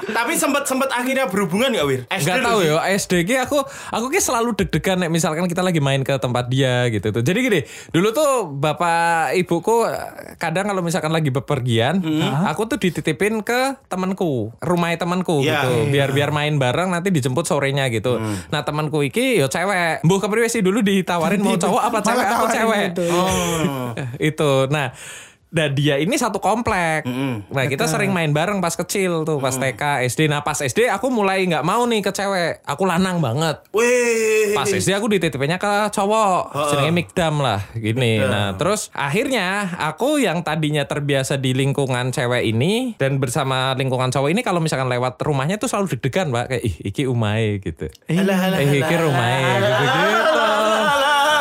[0.07, 2.01] Tapi sempat sempat akhirnya berhubungan gak Wir?
[2.07, 3.59] SD Gak tahu ya SD ki aku
[3.91, 7.21] aku ki selalu deg-degan nek misalkan kita lagi main ke tempat dia gitu tuh.
[7.21, 7.59] Jadi gini,
[7.91, 9.83] dulu tuh bapak ibuku
[10.35, 11.99] kadang kalau misalkan lagi bepergian,
[12.45, 15.63] aku tuh dititipin ke temanku, rumah temanku Iya.
[15.63, 15.73] gitu.
[15.89, 18.17] Biar biar main bareng nanti dijemput sorenya gitu.
[18.49, 20.01] Nah, temanku iki yo cewek.
[20.01, 22.25] Mbuh kepriwe sih dulu ditawarin mau cowok apa cewek?
[22.25, 22.87] Aku cewek.
[23.11, 23.91] Oh.
[24.29, 24.51] itu.
[24.71, 24.95] Nah,
[25.47, 27.07] Dan dia ini satu komplek.
[27.47, 30.27] Nah kita sering main bareng pas kecil tuh, pas TK, SD.
[30.27, 32.61] Nah pas SD aku mulai nggak mau nih ke cewek.
[32.67, 33.63] Aku lanang banget.
[33.71, 34.51] Wih.
[34.51, 38.19] Pas SD aku dititipinnya ke cowok, jenenge Mikdam lah, gini.
[38.19, 44.29] Nah, terus akhirnya aku yang tadinya terbiasa di lingkungan cewek ini dan bersama lingkungan cowok
[44.31, 46.45] ini kalau misalkan lewat rumahnya tuh selalu deg-degan, Pak.
[46.51, 47.87] Kayak ih iki umae gitu.
[48.11, 49.83] Eh iki rumahe gitu.
[49.83, 50.66] gitu.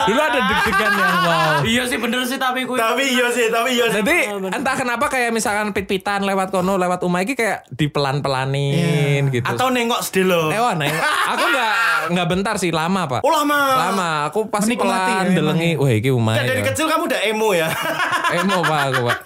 [0.06, 1.52] Dulu ada deg-degan yang wow.
[1.66, 2.78] Iya sih bener sih tapi gue.
[2.78, 4.00] Tapi iya sih, tapi iya sih.
[4.02, 4.16] Jadi
[4.54, 9.46] entah kenapa kayak misalkan pit-pitan lewat kono, lewat umah iki kayak dipelan-pelanin gitu.
[9.46, 10.48] Atau nengok sedelo.
[10.54, 10.86] Eh, wah, nah,
[11.34, 11.74] aku nggak
[12.14, 13.20] nggak bentar sih lama pak.
[13.26, 13.58] Oh lama.
[13.90, 15.74] Lama, aku pasti pelan ya, delengi.
[15.74, 16.38] Wah, iki umah.
[16.38, 16.66] Kan dari ya.
[16.70, 17.68] kecil kamu udah emo ya.
[18.38, 19.18] Emo pak aku pak.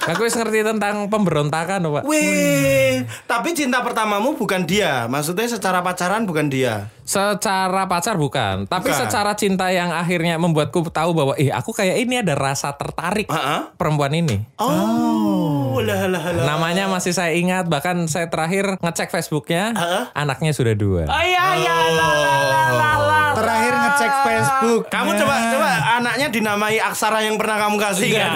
[0.00, 2.02] Aku wis ngerti tentang pemberontakan pak.
[2.08, 5.04] Wih, tapi cinta pertamamu bukan dia.
[5.06, 6.88] Maksudnya secara pacaran bukan dia.
[7.10, 8.98] Secara pacar bukan, tapi Bukan.
[9.02, 13.74] secara cinta yang akhirnya membuatku tahu bahwa, eh aku kayak ini ada rasa tertarik Ha-ha.
[13.74, 14.46] perempuan ini.
[14.62, 16.44] Oh, lah lah lah.
[16.46, 20.14] Namanya masih saya ingat, bahkan saya terakhir ngecek Facebooknya, Ha-ha.
[20.14, 21.02] anaknya sudah dua.
[21.02, 23.22] Oh iya iya la la la la la.
[23.34, 24.82] Terakhir ngecek Facebook.
[24.86, 28.30] Kamu coba coba anaknya dinamai aksara yang pernah kamu kasih kan?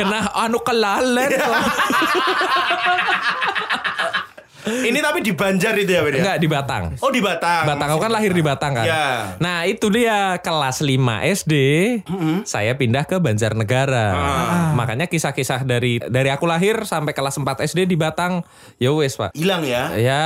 [0.00, 1.28] Kena anu kelalen.
[4.62, 6.18] Ini tapi di Banjar itu ya, Beda?
[6.22, 6.84] Enggak di Batang.
[7.02, 7.64] Oh, di Batang.
[7.66, 8.86] Batang aku kan lahir di Batang kan.
[8.86, 9.34] Ya.
[9.42, 10.98] Nah itu dia kelas 5
[11.42, 11.54] SD,
[12.46, 14.08] saya pindah ke Banjarnegara.
[14.14, 14.70] Ah.
[14.78, 18.46] Makanya kisah-kisah dari dari aku lahir sampai kelas 4 SD di Batang,
[18.78, 19.34] ya wes pak.
[19.34, 19.94] Hilang ya?
[19.98, 20.24] Ya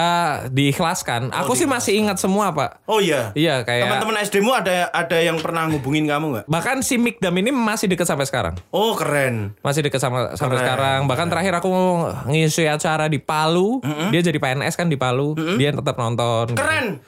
[0.52, 1.32] diikhlaskan.
[1.32, 2.84] Aku sih masih ingat semua pak.
[2.84, 3.32] Oh iya.
[3.32, 3.88] Iya kayak.
[3.88, 6.44] Teman-teman SD-mu ada ada yang pernah ngubungin kamu nggak?
[6.48, 8.54] Bahkan si Mikdam ini masih deket sampai sekarang.
[8.68, 9.56] Oh keren.
[9.64, 11.00] Masih deket sama sampai Keren, sekarang.
[11.08, 11.70] Bahkan terakhir aku
[12.28, 13.80] ngisi acara di Palu.
[14.12, 15.38] Dia jadi PNS kan di Palu.
[15.56, 16.50] Dia tetap nonton.
[16.58, 16.98] Keren.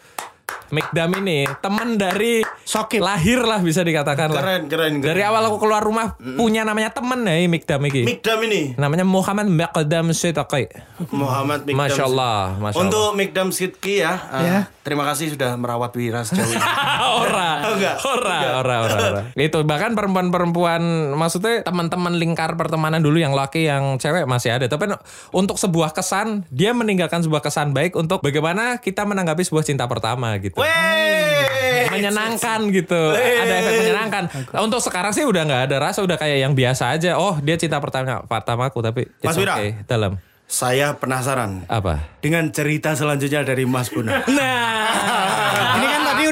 [0.68, 3.00] Mikdam ini teman dari Sokip.
[3.00, 4.36] lahir lah bisa dikatakan lah.
[4.38, 5.08] Keren, keren, keren.
[5.08, 8.04] Dari awal aku keluar rumah punya namanya temen ya ini Mikdam ini.
[8.04, 8.76] Mikdam ini.
[8.76, 10.68] Namanya Muhammad Mikdam Siddiqi.
[11.08, 11.80] Muhammad Mikdam.
[11.80, 14.58] Masya Allah, Masya Untuk Mikdam Sidki ya, uh, Ya.
[14.82, 16.60] terima kasih sudah merawat Wira sejauh ini.
[17.22, 17.96] ora, Oh, enggak.
[18.02, 19.22] ora, ora, ora, ora.
[19.38, 20.80] Itu bahkan perempuan-perempuan,
[21.12, 24.66] maksudnya teman-teman lingkar pertemanan dulu yang laki, yang cewek masih ada.
[24.66, 24.92] Tapi
[25.30, 30.37] untuk sebuah kesan, dia meninggalkan sebuah kesan baik untuk bagaimana kita menanggapi sebuah cinta pertama
[30.40, 30.58] gitu.
[30.58, 31.86] Weh.
[31.88, 36.38] menyenangkan gitu ada efek menyenangkan Nah, untuk sekarang sih udah nggak ada rasa udah kayak
[36.46, 39.58] yang biasa aja oh dia cinta pertama pertamaku tapi Mas Wira.
[39.58, 44.24] okay, dalam Saya penasaran apa dengan cerita selanjutnya dari Mas Buna.
[44.38, 45.17] nah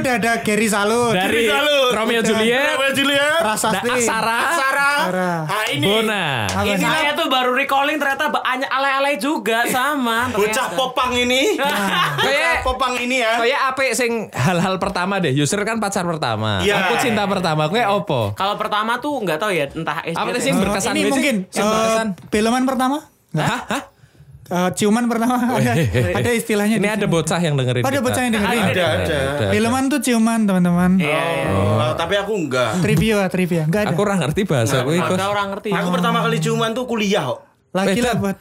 [0.06, 1.12] udah ada Gary Salut.
[1.12, 1.90] dari Salut.
[1.92, 3.42] Romeo Juliet Romeo Juliet.
[3.42, 3.82] Prasasti.
[3.84, 4.96] nah, Sarah Sarah.
[5.02, 5.38] Sarah.
[5.44, 6.46] Nah, ini Bona?
[6.46, 10.30] Ini saya tuh baru recalling ternyata banyak alay-alay juga sama.
[10.30, 11.58] bocah popang ini.
[12.22, 13.34] kayak Bocah popang ini ya.
[13.36, 16.86] kayak apa sing hal-hal pertama deh Yusr kan pacar pertama Iya.
[16.86, 20.06] aku cinta pertama kayak opo Kalau pertama tuh nggak tahu ya entah.
[20.06, 22.06] Apa sih berkesan ini mungkin Yang berkesan.
[22.08, 22.96] eh, Beloman pertama?
[23.34, 23.60] Hah?
[23.66, 23.82] Hah?
[24.46, 25.74] Eh, ciuman pertama ada,
[26.14, 26.78] ada istilahnya.
[26.78, 28.62] ini ada bocah yang dengerin Oh, ada bocah yang dengerin.
[28.70, 29.18] Ada, ada.
[29.50, 30.90] Beloman tuh ciuman teman-teman.
[31.02, 31.48] Iya, iya.
[31.50, 32.78] Oh, tapi aku enggak.
[32.78, 33.66] Trivia, trivia.
[33.66, 33.98] Enggak ada.
[33.98, 35.68] aku orang ngerti bahasa gue Ada orang ngerti.
[35.74, 37.42] Aku pertama kali ciuman tuh kuliah kok.
[37.74, 38.22] Lagi lah Beda.
[38.22, 38.36] buat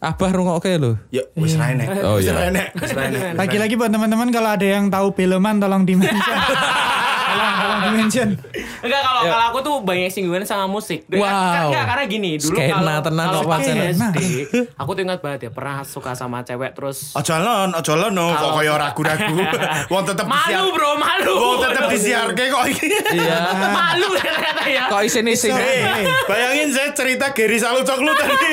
[0.00, 1.92] Abah rungok oke lo Ya, wis ra enek.
[2.08, 2.72] Oh, Wis iya.
[2.72, 3.36] Wis ra enek.
[3.36, 6.16] lagi-lagi buat teman-teman kalau ada yang tahu Beloman tolong dimention.
[7.30, 8.28] tolong, tolong dimension.
[8.82, 11.06] Enggak kalau kalau aku tuh banyak singgungan sama musik.
[11.10, 11.22] Wow.
[11.22, 13.84] Kan, enggak, karena gini, dulu Skena kalau tenan kalau kok pas wacana.
[13.90, 14.16] SD,
[14.80, 18.26] aku tuh ingat banget ya pernah suka sama cewek terus Ojo lon, ojo lon no,
[18.34, 19.36] kok koyo ragu-ragu.
[19.92, 20.58] Wong tetep disiar.
[20.58, 21.34] malu bro, malu.
[21.36, 22.86] Wong tetep disiarke kok iki.
[23.14, 23.38] iya
[23.78, 24.84] malu ternyata ya.
[24.90, 28.50] kok isin-isin Eh, bayangin saya cerita Gary Salut Coklu tadi.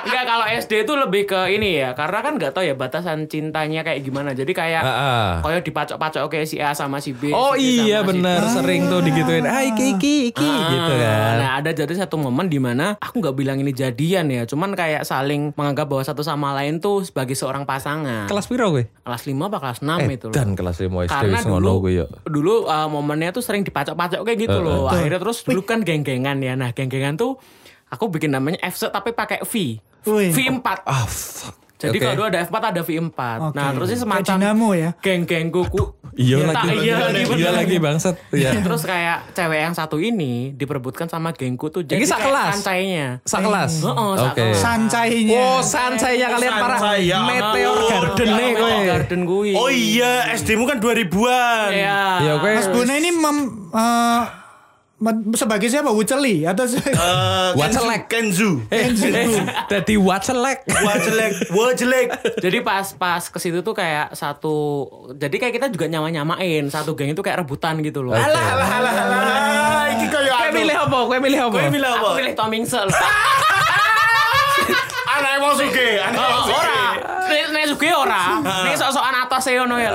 [0.00, 3.84] Enggak kalau SD itu lebih ke ini ya, karena kan nggak tahu ya batasan cintanya
[3.84, 4.32] kayak gimana.
[4.32, 5.38] Jadi kayak ah.
[5.44, 7.30] kayak dipacok-pacok kayak si A sama si B.
[7.40, 11.70] Oh iya bener sering tuh digituin ah iki iki iki Ah, gitu kan Nah ada
[11.72, 15.88] jadi satu momen di mana aku nggak bilang ini jadian ya, cuman kayak saling menganggap
[15.88, 18.28] bahwa satu sama lain tuh sebagai seorang pasangan.
[18.28, 20.34] kelas piro gue Kelas 5 apa kelas 6 eh itu loh.
[20.34, 24.38] dan kelas 5 SD Karena dulu, gue ya dulu uh, momennya tuh sering dipacok-pacok kayak
[24.44, 24.84] gitu loh.
[24.86, 26.52] Akhirnya terus dulu kan geng-gengan ya.
[26.52, 27.40] Nah geng-gengan tuh
[27.88, 29.80] aku bikin namanya F tapi pakai V.
[30.00, 30.32] Wih.
[30.32, 30.68] V4.
[30.84, 32.02] ah fuck Jadi Oke.
[32.02, 33.20] kalau dulu ada F4 ada V4.
[33.40, 33.56] Oke.
[33.56, 34.90] Nah terus ini Kayak semacam dinamo ya.
[34.98, 35.82] geng-gengku ku.
[36.12, 40.50] iya Tak- lagi iya lagi, iya lagi bangsat iya Terus kayak cewek yang satu ini
[40.52, 42.50] diperebutkan sama gengku tuh jadi Ini sak kayak kelas?
[42.52, 43.06] sancainya.
[43.22, 44.56] sak kelas Heeh, sak oke kelas.
[44.58, 45.38] Sancainya.
[45.38, 47.88] oh sancainya kalian para ya meteor ampun.
[47.88, 49.50] garden nih Meteor gue Garden gue.
[49.54, 51.68] Oh iya, SD-mu kan 2000-an.
[51.70, 52.02] Iya.
[52.20, 53.38] ya Mas Buna ini mem,
[53.70, 54.28] eh, Ma-
[55.32, 55.88] sebagai siapa?
[55.88, 58.04] Wuceli atau se- Eh, Wacelek.
[58.06, 58.60] Kenzu.
[58.68, 60.68] Eh, eh, Dadi wacelek.
[60.68, 62.06] Wacelek, wacelek.
[62.36, 67.10] Jadi pas pas ke situ tuh kayak satu jadi kayak kita juga nyama-nyamain satu geng
[67.10, 68.12] itu kayak rebutan gitu loh.
[68.12, 69.84] Alah, alah, alah, alah.
[69.90, 70.58] Iki kaya Kowe anu.
[70.58, 70.98] milih apa?
[71.02, 71.56] Kowe milih apa?
[71.56, 72.06] Kowe milih apa?
[72.06, 72.92] Aku pilih Tomingse loh.
[75.10, 76.54] Anak emang suge, anak Oh, suge.
[76.54, 76.82] ora.
[77.26, 78.24] Nek nek suge ora.
[78.64, 79.90] Nek sok-sokan atas e ngono ya.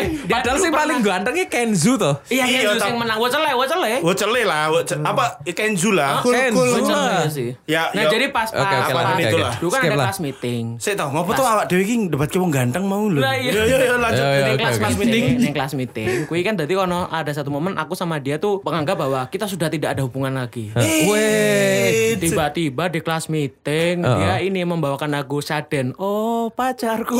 [0.00, 0.24] Eh, apa?
[0.24, 2.14] Eh, padahal sih paling gantengnya Kenzu toh.
[2.26, 3.16] Iya, Iya, iya, sing menang.
[3.16, 3.92] Wocele, wocele.
[4.00, 6.20] Wacele lah, wace- apa Kenzu lah.
[6.20, 6.78] Kul- Kenzu kul- lah.
[6.80, 7.50] Wocele sih.
[7.64, 8.10] Ya, Nah, ya.
[8.10, 9.42] jadi pas Oke, pas lanjut, itu oke.
[9.42, 9.54] lah.
[9.56, 10.06] Dulu kan ada lah.
[10.06, 10.64] kelas meeting.
[10.76, 13.20] Saya tahu, ngapa tuh awak dewe iki debat wong ganteng mau lho.
[13.20, 13.50] Lah, iya.
[13.50, 14.22] Iya, iya, iya, lanjut.
[14.22, 16.08] Iya, iya, kelas meeting, di kelas meeting.
[16.24, 19.68] Kui kan tadi kono ada satu momen aku sama dia tuh menganggap bahwa kita sudah
[19.68, 20.72] tidak ada hubungan lagi.
[20.74, 22.16] Weh.
[22.16, 25.92] Tiba-tiba di kelas meeting dia ini membawakan lagu Saden.
[25.96, 27.18] Oh pacarku.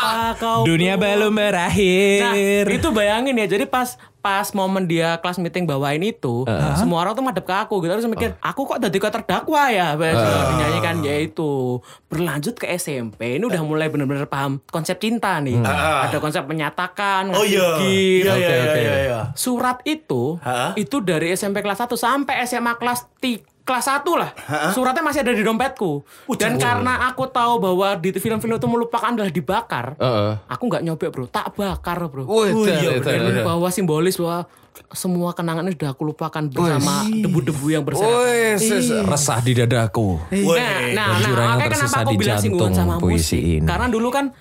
[0.00, 2.64] Apa kau Dunia belum Nah, berakhir.
[2.66, 3.46] itu bayangin ya.
[3.46, 6.44] Jadi pas pas momen dia kelas meeting bawain itu,
[6.76, 7.88] semua orang tuh madep ke aku gitu.
[7.90, 9.96] Terus mikir, aku kok tadi kok terdakwa ya?
[9.96, 10.12] Uh.
[10.52, 11.80] Dinyanyikan ya itu.
[12.04, 15.56] Berlanjut ke SMP, ini udah mulai bener-bener paham konsep cinta nih.
[15.64, 17.80] Ada konsep menyatakan, Oh iya.
[17.80, 18.76] Iya, iya, Oke, iya, oke.
[18.78, 19.20] iya, iya.
[19.32, 20.76] Surat itu, Hah?
[20.76, 24.30] itu dari SMP kelas 1 sampai SMA kelas 3 kelas 1 lah.
[24.74, 26.02] Suratnya masih ada di dompetku.
[26.34, 29.94] Dan karena aku tahu bahwa di film-film itu melupakan adalah dibakar.
[29.94, 30.32] Heeh.
[30.50, 32.26] Aku nggak nyobek bro, tak bakar bro.
[32.26, 32.98] Wih, iya,
[33.46, 34.50] bahwa simbolis bahwa
[34.90, 38.58] semua kenangan ini sudah aku lupakan bersama debu-debu yang berserakan.
[39.06, 40.18] Resah di dadaku.
[40.30, 43.42] Nah, nah, nah, makanya kenapa aku di bilang singgungan sama puisi musik.
[43.62, 43.66] ini.
[43.68, 44.34] Karena dulu kan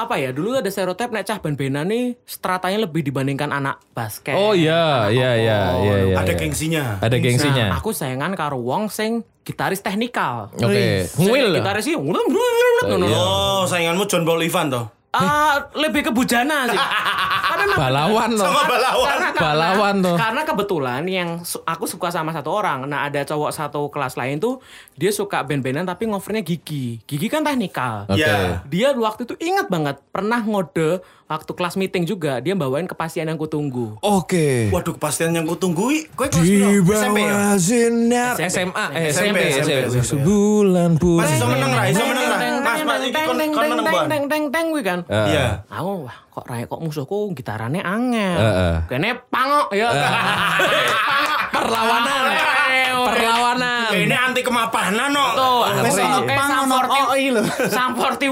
[0.00, 4.32] apa ya dulu ada stereotip nek cah ben-benan nih stratanya lebih dibandingkan anak basket.
[4.32, 6.16] Oh iya, iya, iya, iya, iya.
[6.16, 6.40] Ada iya.
[6.40, 6.84] gengsinya.
[7.04, 7.66] Ada gengsinya.
[7.72, 10.48] Nah, aku sayangan karo wong sing gitaris teknikal.
[10.56, 11.56] Oke, Sing ngwil.
[11.60, 12.20] Gitaris sih ngono.
[13.12, 14.99] Oh, sainganmu John Paul Ivan toh.
[15.10, 16.78] Ah, lebih ke bujana sih.
[17.60, 18.46] Memang Balawan loh.
[18.46, 19.06] Sama balawan.
[19.10, 20.16] karena, Balawan karena, tuh.
[20.16, 22.86] Karena kebetulan yang su- aku suka sama satu orang.
[22.86, 24.62] Nah, ada cowok satu kelas lain tuh
[24.94, 27.02] dia suka band-bandan tapi ngovernya gigi.
[27.02, 28.06] Gigi kan teknikal.
[28.06, 28.22] Oke.
[28.22, 28.62] Ya.
[28.64, 33.36] Dia waktu itu ingat banget pernah ngode waktu kelas meeting juga dia bawain kepastian yang
[33.36, 33.98] kutunggu.
[34.00, 34.70] Oke.
[34.70, 36.06] Waduh, kepastian yang kutunggui.
[36.12, 36.70] Kowe kelas Di piro?
[36.92, 37.28] SMP ya?
[37.28, 38.46] bawah sinar SMP.
[38.48, 39.70] SMA, eh, SMP, SMP, SMP.
[39.90, 40.06] SMP.
[40.08, 41.18] Sebulan pun.
[41.18, 42.38] Masih iso meneng ra, iso meneng ra.
[42.70, 44.06] Mas, mas iki kon kon meneng ban.
[44.06, 45.00] teng teng teng kuwi kan.
[45.10, 45.66] Iya.
[45.70, 48.38] Aku wah kok Rai kok musuhku gitarannya angel.
[48.38, 48.74] Heeh.
[48.86, 49.90] Kene pangok ya.
[51.10, 51.40] Pangok.
[51.50, 52.22] Perlawanan.
[53.10, 53.90] Perlawanan.
[53.90, 55.24] Ini anti kemapanan no.
[55.34, 55.82] Tuh, ono
[56.70, 57.42] ono Forty- oi lho.
[57.74, 58.30] Sam 41.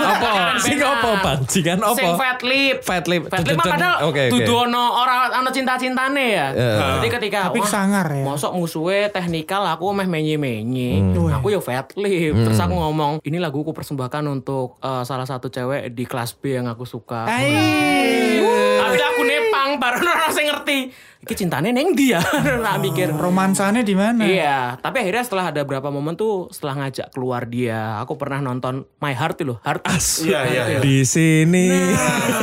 [0.00, 0.30] Apa?
[0.62, 1.98] Sing apa, Bajingan apa?
[1.98, 2.76] Sing fat lip.
[2.86, 3.22] Fat lip.
[3.26, 3.96] Fat lip padahal
[4.30, 6.46] dudu ono ora ono cinta-cintane ya.
[6.54, 8.24] Jadi ketika Tapi wah, sangar ya.
[8.24, 11.02] Mosok musuhnya teknikal aku meh menye-menye.
[11.14, 11.38] Hmm.
[11.40, 12.34] Aku yo fat lip.
[12.46, 16.54] Terus aku ngomong, ini lagu aku persembahkan untuk eh, salah satu cewek di kelas B
[16.54, 17.26] yang aku suka.
[17.40, 18.36] Ai.
[18.76, 20.78] Tapi aku nepang baru orang sing ngerti.
[21.20, 22.16] Iki cintane neng dia.
[22.64, 23.12] Nah mikir.
[23.12, 24.24] Romansanya di mana?
[24.24, 28.88] Iya, tapi akhirnya setelah ada beberapa momen tuh setelah ngajak keluar dia, aku pernah nonton
[29.00, 29.84] My Heart itu loh, Heart.
[30.24, 30.78] Iya, iya, iya.
[30.80, 31.68] Di sini.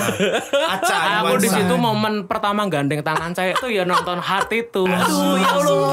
[0.78, 1.26] Acak.
[1.26, 4.86] Aku di situ momen pertama gandeng tangan saya itu ya nonton Heart itu.
[4.86, 5.90] Aduh, ya Allah.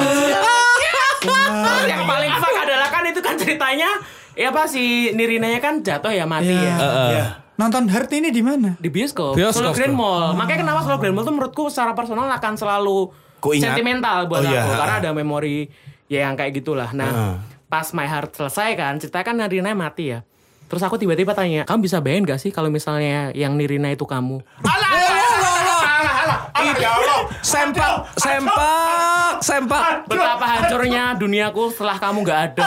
[1.88, 3.88] Yang paling fuck adalah kan itu kan ceritanya
[4.34, 6.76] ya apa si Nirinanya kan jatuh ya mati Iya.
[7.16, 7.26] ya.
[7.54, 8.74] Nonton Heart ini di mana?
[8.76, 10.34] Di bioskop, Bioskop, Solo Grand Mall.
[10.34, 13.78] Makanya kenapa Solo Grand Mall tuh menurutku secara personal akan selalu Ku ingat.
[13.78, 14.66] sentimental buat Oh, iya.
[14.66, 15.70] aku karena ada memori
[16.06, 16.90] ya yang kayak gitulah.
[16.90, 17.34] Nah, Heeh.
[17.66, 20.26] pas My Heart selesai kan, cerita kan Nirina mati ya.
[20.66, 24.42] Terus aku tiba-tiba tanya, kamu bisa bayangin gak sih kalau misalnya yang Nirina itu kamu?
[24.64, 27.20] Alah, alah, alah, alah, alah, alah, ya Allah.
[27.38, 30.08] Sempak, sempak, sempak.
[30.08, 32.64] Betapa hancurnya duniaku setelah kamu gak ada.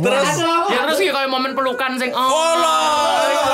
[0.00, 0.28] Terus
[0.72, 3.45] ya terus kayak kayak momen pelukan sing oh,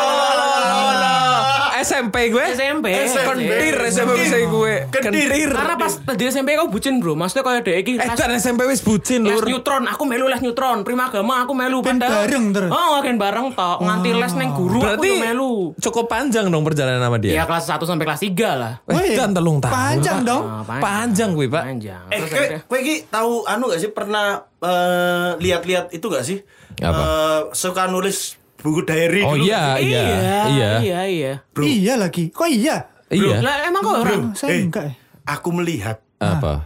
[2.02, 2.44] SMP gue.
[2.52, 2.86] SMP.
[3.14, 4.74] Kentir SMP bisa gue.
[4.90, 5.48] Kentir.
[5.48, 8.80] Karena pas tadi SMP kau bucin bro, maksudnya kayak dek iki Eh, dan SMP wis
[8.80, 9.46] bucin les lur.
[9.46, 12.70] neutron, aku melu les neutron, primagama aku melu padahal- bareng terus?
[12.70, 15.52] Oh, kan bareng tok, nganti les neng guru Berarti aku melu.
[15.78, 17.32] cukup panjang dong perjalanan sama dia.
[17.32, 18.72] Ya kelas 1 sampai kelas 3 lah.
[18.84, 19.72] Eh, kan telung tahun.
[19.72, 20.42] Panjang dong.
[20.42, 21.62] Ah, Panjang gue, Pak.
[21.64, 22.04] Panjang.
[22.08, 26.38] Eh, kowe kowe iki tahu anu gak sih pernah eh, lihat-lihat itu gak sih?
[26.78, 26.98] Apa?
[26.98, 29.90] Eh, suka nulis buku diary Oh dulu iya, gak sih?
[29.90, 30.02] iya,
[30.46, 30.70] iya.
[30.78, 31.32] iya, iya.
[31.50, 31.66] Bro.
[31.66, 32.30] Iya lagi.
[32.30, 32.76] Kok iya?
[33.10, 33.36] Iya.
[33.42, 34.84] Lah emang kok orang Saya Eh, enggak.
[34.86, 34.94] ya.
[35.28, 36.62] Aku melihat Apa?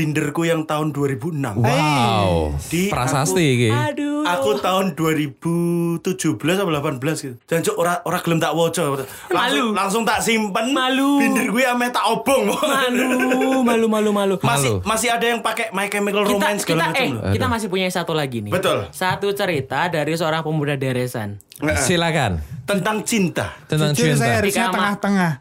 [0.00, 1.60] Binderku yang tahun 2006.
[1.60, 2.56] Wow.
[2.72, 3.68] Di Prasasti iki.
[3.68, 6.00] Aduh, Aku tahun 2017
[6.56, 7.36] atau 18 gitu.
[7.44, 9.04] Dan cuk ora ora gelem tak woco.
[9.28, 9.64] Langsung, Malu.
[9.76, 10.72] langsung tak simpen.
[10.72, 11.20] Malu.
[11.20, 12.48] Binder gue ame tak obong.
[12.48, 14.34] Malu, malu, malu, malu.
[14.40, 14.88] Masih Malu.
[14.88, 17.32] masih ada yang pakai My Chemical kita, Romance kita, segala eh, macam loh.
[17.36, 18.52] kita masih punya satu lagi nih.
[18.52, 18.88] Betul.
[18.90, 21.36] Satu cerita dari seorang pemuda deresan.
[21.76, 23.50] Silakan Tentang cinta.
[23.66, 24.22] tentang Jujur cinta.
[24.22, 25.32] saya harusnya tengah-tengah.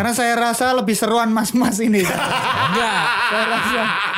[0.00, 2.00] Karena saya rasa lebih seruan mas-mas ini.
[2.66, 3.00] Enggak.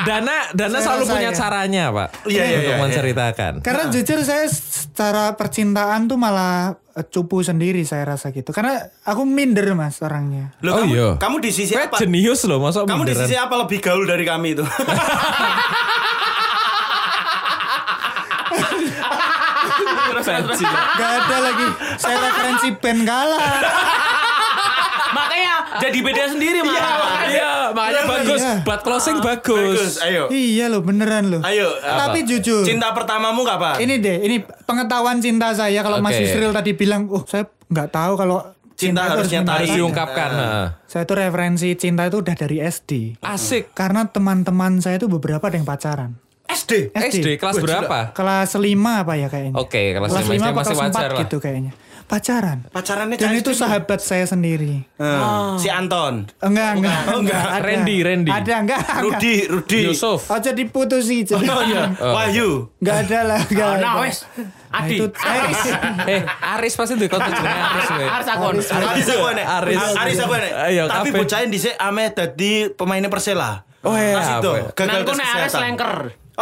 [0.02, 1.34] Dana Dana Saya selalu punya ya.
[1.34, 2.08] caranya, Pak.
[2.24, 3.52] Iya, iya, untuk iya, menceritakan.
[3.60, 6.54] Karena jujur saya secara percintaan tuh malah
[6.92, 8.50] eh, cupu sendiri saya rasa gitu.
[8.50, 10.54] Karena aku minder mas orangnya.
[10.60, 11.08] Loh, Oh, kamu, iya.
[11.18, 11.98] kamu di sisi Kowe apa?
[11.98, 13.26] jenius loh, masa Kamu di minderan?
[13.26, 14.62] sisi apa lebih gaul dari kami itu?
[20.22, 21.66] Gak ada lagi.
[21.98, 23.50] Saya referensi band kalah.
[25.12, 27.28] Makanya jadi beda sendiri malah.
[27.28, 28.40] Iya, makanya bagus.
[28.40, 28.54] Iya.
[28.64, 29.76] Buat closing bagus.
[29.76, 30.24] Bagus, ayo.
[30.32, 31.40] Iya loh beneran loh.
[31.44, 31.68] Ayo.
[31.84, 32.08] apa?
[32.08, 32.64] Tapi jujur.
[32.64, 33.76] Cinta pertamamu kapan?
[33.80, 36.24] Ini deh, ini pengetahuan cinta saya kalau Mas Oke.
[36.24, 38.38] Yusril tadi bilang, oh saya nggak tahu kalau
[38.72, 39.58] Cinta itu harus dimulai." nyatain.
[39.60, 40.30] Harus diungkapkan.
[40.32, 40.66] heeh.
[40.88, 43.20] Saya tuh referensi cinta itu udah dari SD.
[43.20, 43.76] Asik.
[43.76, 46.16] Karena teman-teman saya tuh beberapa ada yang pacaran.
[46.54, 46.72] SD.
[46.92, 47.98] SD kelas berapa?
[48.10, 49.54] Kelas 5 apa ya kayaknya?
[49.54, 51.20] Oke, kelas lima lima SD apa masih kelas wajar 4 lah.
[51.20, 51.72] gitu kayaknya.
[52.02, 52.58] Pacaran.
[52.68, 53.58] Pacarannya Dan itu SD.
[53.58, 54.84] sahabat saya sendiri.
[54.94, 55.56] Hmm.
[55.56, 56.28] Si Anton.
[56.38, 56.98] Enggak, enggak.
[57.08, 57.40] Oh, enggak.
[57.40, 57.64] Ada.
[57.64, 58.28] Randy, Randy.
[58.28, 58.80] Ada enggak?
[58.84, 59.00] enggak.
[59.00, 59.80] Rudi, Rudi.
[59.88, 60.20] Yusuf.
[60.28, 61.24] Oh jadi putusi.
[61.24, 61.40] Jadi.
[61.42, 61.88] Oh iya.
[61.94, 62.68] Wahyu.
[62.78, 63.80] Enggak ada lah, enggak Oh, ada.
[63.80, 64.28] nah wes.
[64.28, 64.92] Nah, Adi.
[64.94, 65.60] itu Aris.
[66.06, 66.20] Eh,
[66.52, 68.04] Aris pasti duwe konten jenenge Aris kowe.
[68.06, 68.44] Aris aku.
[68.44, 68.66] Aris.
[69.08, 69.46] Enek.
[69.46, 69.78] Aris.
[69.94, 70.32] Aris aku.
[70.36, 73.64] Ayo, Tapi bocahin dhisik ame dadi pemainnya Persela.
[73.82, 75.60] Oh iya, Pas itu gagal tes nek Aris kesehatan.
[75.64, 75.92] lengker.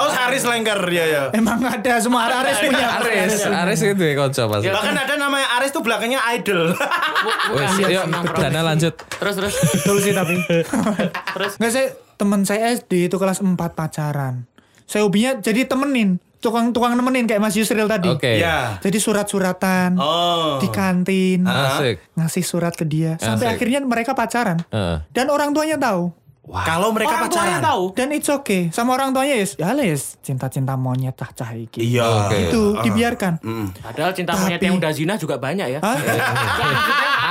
[0.01, 1.23] Oh, Aris lengker ya ya.
[1.31, 2.89] Emang ada semua Aris punya.
[2.97, 4.67] Aris, Aris itu duwe kanca pasti.
[4.67, 6.73] Bahkan ada namanya Aris tuh belakangnya idol.
[7.55, 8.97] Wes, yuk Dana lanjut.
[8.97, 9.55] Terus terus.
[9.77, 10.41] Betul sih tapi.
[11.37, 14.49] Terus Enggak saya teman saya SD itu kelas 4 pacaran.
[14.85, 18.09] Saya hobinya jadi temenin, tukang-tukang nemenin kayak Mas Yusril tadi.
[18.09, 18.37] Oke.
[18.37, 18.81] Ya.
[18.81, 20.59] Jadi surat-suratan Oh.
[20.59, 22.01] di kantin, Asik.
[22.13, 23.57] ngasih surat ke dia sampai Asik.
[23.57, 24.59] akhirnya mereka pacaran.
[24.67, 24.97] Heeh.
[25.11, 26.11] Dan orang tuanya tahu.
[26.43, 27.63] Kalau mereka orang pacaran.
[27.63, 27.83] tahu.
[27.93, 28.67] Dan it's okay.
[28.71, 31.85] Sama orang tuanya ya, ya les cinta-cinta monyet tah cah iki.
[31.85, 32.27] Iya.
[32.27, 32.49] Oke.
[32.49, 33.39] Itu dibiarkan.
[33.77, 35.79] Padahal cinta monyet Tapi- yang udah zina juga banyak ya.
[35.79, 35.95] Hah?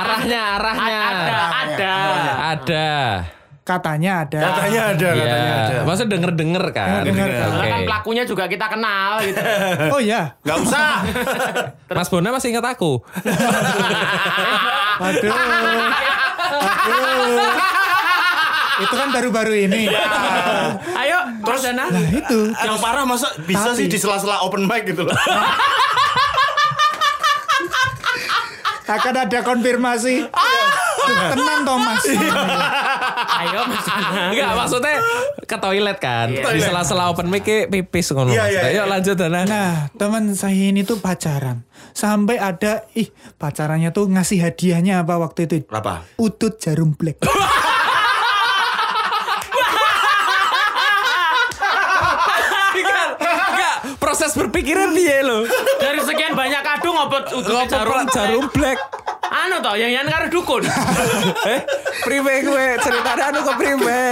[0.00, 1.00] Arahnya, arahnya.
[1.02, 1.94] Ada, ada.
[2.48, 2.90] Ada.
[3.60, 4.40] Katanya ada.
[4.40, 5.70] Katanya ada, katanya ada.
[5.70, 5.80] Iya.
[5.84, 7.04] Masa denger-denger kan?
[7.04, 7.28] Denger-denger.
[7.28, 7.44] Oke.
[7.44, 9.40] Soalnya kan pelakunya juga kita kenal gitu.
[9.94, 10.22] Oh ya.
[10.42, 11.04] Gak usah.
[11.94, 13.04] Mas Bona masih ingat aku?
[14.96, 15.30] Waduh.
[15.30, 15.86] Aduh.
[18.80, 19.86] Itu kan baru-baru ini.
[20.96, 21.86] Ayo, terus Dana.
[21.86, 22.40] Nah itu.
[22.50, 25.16] Yang parah masa bisa Tapi- sih di sela-sela open mic gitu loh.
[28.90, 30.26] Akan ada konfirmasi.
[31.10, 32.02] Tenang Thomas.
[33.38, 33.86] Ayo Mas.
[34.34, 34.98] Enggak, maksudnya
[35.46, 36.26] ke toilet kan.
[36.26, 36.50] Iya.
[36.50, 38.34] Di sela-sela open mic kayak pipis ngono.
[38.34, 38.66] Iya, iya, maksudnya.
[38.66, 38.82] iya.
[38.82, 39.40] Yuk lanjut Dana.
[39.46, 41.62] Nah, teman saya ini tuh pacaran.
[41.94, 43.06] Sampai ada ih
[43.38, 45.70] pacarannya tuh ngasih hadiahnya apa waktu itu?
[45.70, 46.02] Apa?
[46.18, 47.22] Utut jarum black.
[52.70, 53.76] Enggak, enggak.
[54.20, 55.48] Proses berpikiran piye lo?
[55.80, 58.04] Dari sekian banyak kado ngopot untuk Ngopo jarum.
[58.04, 58.76] jarum black.
[59.24, 60.60] Anu toh, yang yang karo dukun.
[61.48, 61.64] Eh,
[62.04, 64.04] priwe gue ceritanya anu ke priwe.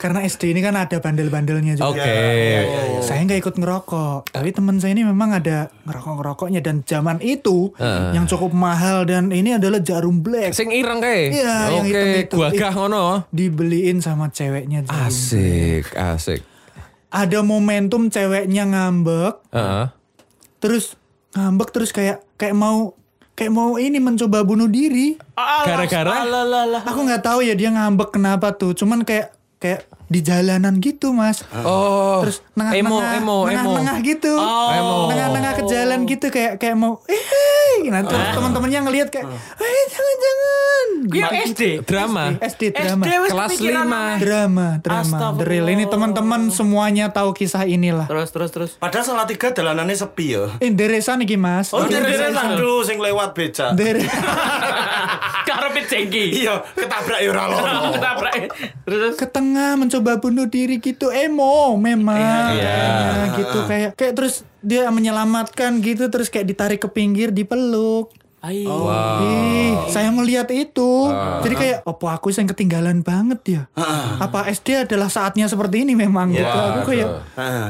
[0.00, 1.92] Karena SD ini kan ada bandel-bandelnya juga.
[1.92, 2.00] Oke.
[2.00, 7.76] Iya, Saya nggak ikut ngerokok, tapi teman saya ini memang ada ngerokok-ngerokoknya dan zaman itu
[7.76, 8.16] Heeh.
[8.16, 10.56] yang cukup mahal dan ini adalah jarum black.
[10.56, 11.36] Sing ireng kae.
[11.36, 12.36] Iya, yang Oke, hitam itu.
[12.48, 13.28] gagah ngono.
[13.28, 15.04] Dibeliin sama ceweknya jarum.
[15.04, 16.48] Asik, asik.
[17.10, 19.86] Ada momentum ceweknya ngambek, Heeh.
[20.58, 20.94] terus
[21.30, 22.94] ngambek terus kayak kayak mau
[23.34, 25.18] kayak mau ini mencoba bunuh diri.
[25.66, 26.22] Gara-gara
[26.86, 31.42] Aku nggak tahu ya dia ngambek kenapa tuh, cuman kayak kayak di jalanan gitu mas.
[31.52, 33.72] Oh, Terus nengah emo, nengah, emo, nengah, emo.
[33.78, 34.96] nengah gitu, Emo.
[35.06, 39.82] nengah nengah ke jalan gitu kayak kayak mau eh, nah terus teman-temannya ngelihat kayak, eh
[39.88, 40.69] jangan jangan.
[41.10, 41.46] Iya Gitu.
[41.50, 41.62] SD.
[41.82, 42.24] drama.
[42.36, 43.02] SD drama.
[43.02, 43.84] SD Kelas kepikiran lima.
[43.84, 44.16] namanya.
[44.18, 45.18] Drama, drama.
[45.32, 45.66] The Real.
[45.68, 48.06] Ini teman-teman semuanya tahu kisah inilah.
[48.06, 48.70] Terus terus terus.
[48.74, 50.44] Padahal salah tiga dalanannya sepi ya.
[50.58, 51.70] Eh, deresan iki mas.
[51.70, 52.54] Oh, Iya, dere iya.
[52.54, 53.72] aduh sing lewat beca.
[53.72, 54.06] Dere-
[55.42, 56.24] Karepit cengki.
[56.38, 57.78] Iya, ketabrak ya ora loro.
[57.96, 58.34] Ketabrak.
[58.84, 62.18] Terus ke tengah mencoba bunuh diri gitu emo memang
[62.52, 62.70] Iya.
[62.70, 68.88] kayaknya, gitu kayak kayak terus dia menyelamatkan gitu terus kayak ditarik ke pinggir dipeluk Ayo.
[69.20, 70.90] Ih, saya melihat itu.
[71.44, 73.62] Jadi kayak, opo aku yang ketinggalan banget ya?
[74.16, 76.48] Apa SD adalah saatnya seperti ini memang gitu.
[76.48, 77.08] Aku kayak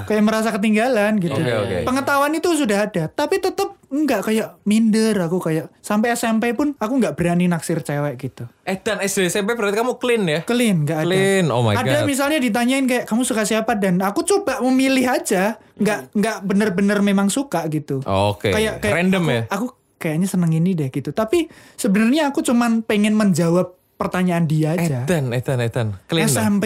[0.06, 1.38] kayak merasa ketinggalan gitu.
[1.38, 1.76] Oke, oke.
[1.82, 7.02] Pengetahuan itu sudah ada, tapi tetap enggak kayak minder aku kayak sampai SMP pun aku
[7.02, 8.46] nggak berani naksir cewek gitu.
[8.62, 10.40] Eh dan SD SMP berarti kamu clean ya?
[10.46, 11.10] Clean, nggak ada.
[11.10, 12.06] Clean, oh my ada God.
[12.06, 17.26] misalnya ditanyain kayak kamu suka siapa dan aku coba memilih aja, nggak nggak bener-bener memang
[17.26, 17.98] suka gitu.
[18.06, 19.42] Oke, random aku, ya?
[19.50, 19.66] Aku
[20.00, 21.12] kayaknya seneng ini deh gitu.
[21.12, 21.46] Tapi
[21.76, 25.04] sebenarnya aku cuman pengen menjawab pertanyaan dia aja.
[25.04, 25.88] Edan, Edan, Edan.
[26.08, 26.24] Clean.
[26.24, 26.64] SMP.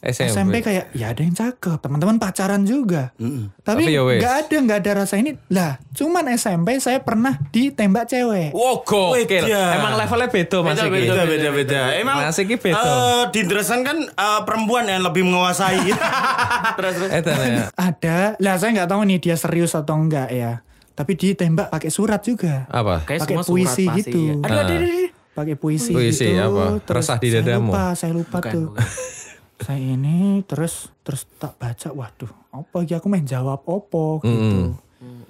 [0.00, 0.32] SMP.
[0.32, 3.12] SMP kayak ya ada yang cakep, teman-teman pacaran juga.
[3.60, 5.36] Tapi Tapi ya nggak ada nggak ada rasa ini.
[5.52, 8.56] Lah, cuman SMP saya pernah ditembak cewek.
[8.56, 9.44] Wow, gokil.
[9.52, 11.22] Emang levelnya beda Mas Beda, beda.
[11.28, 11.80] Beda beda.
[12.00, 12.80] Emang Mas iki beda.
[12.80, 15.84] eh, di Dresden kan eh, perempuan yang lebih menguasai.
[16.80, 17.10] Terus terus.
[17.12, 17.64] Edan ya.
[17.76, 18.40] Ada.
[18.40, 20.64] Lah saya nggak tahu nih dia serius atau enggak ya.
[21.00, 22.68] Tapi ditembak pakai surat juga.
[22.68, 23.00] Apa?
[23.00, 24.18] Pakai surat puisi pasti, gitu.
[24.20, 24.34] ya.
[24.36, 25.08] Aduh, aduh, aduh, aduh.
[25.30, 26.36] Pakai puisi, Puisi gitu.
[26.36, 26.64] apa?
[26.84, 27.72] Resah di saya dadamu?
[27.72, 28.66] lupa, saya lupa Bukan, tuh.
[28.76, 28.88] bukan.
[29.64, 34.76] saya ini terus terus tak baca, waduh, apa ya aku main jawab opo gitu.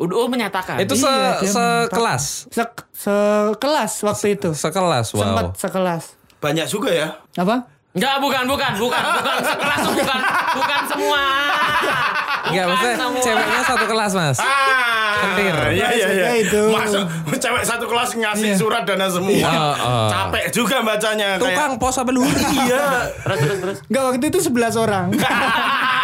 [0.02, 0.82] Udah oh, menyatakan.
[0.82, 2.24] Itu se Iya, sekelas.
[2.50, 4.50] Se- sekelas waktu itu.
[4.50, 5.54] Sekelas, Sempat wow.
[5.54, 6.04] sekelas.
[6.42, 7.08] Banyak juga ya.
[7.38, 7.70] Apa?
[7.94, 10.20] Enggak, bukan, bukan, bukan, bukan sekelas bukan,
[10.58, 11.22] bukan semua.
[12.50, 14.38] Enggak, maksudnya ceweknya satu kelas, Mas.
[14.38, 14.48] Ah,
[15.20, 15.54] Petir.
[15.70, 16.26] Iya iya iya.
[16.38, 16.62] Itu.
[16.68, 18.56] Masuk cewek satu kelas ngasih Iya.
[18.56, 19.30] surat dana semua.
[19.30, 20.08] Iya, ah.
[20.08, 22.22] Capek juga bacanya kayak- Tukang pos apa lu?
[22.24, 23.10] Iya.
[23.20, 23.78] Terus terus terus.
[23.86, 25.06] Enggak waktu itu 11 orang.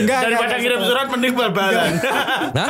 [0.00, 0.82] Enggak, Daripada enggak.
[0.82, 1.90] surat mending bal-balan.
[2.58, 2.68] Hah?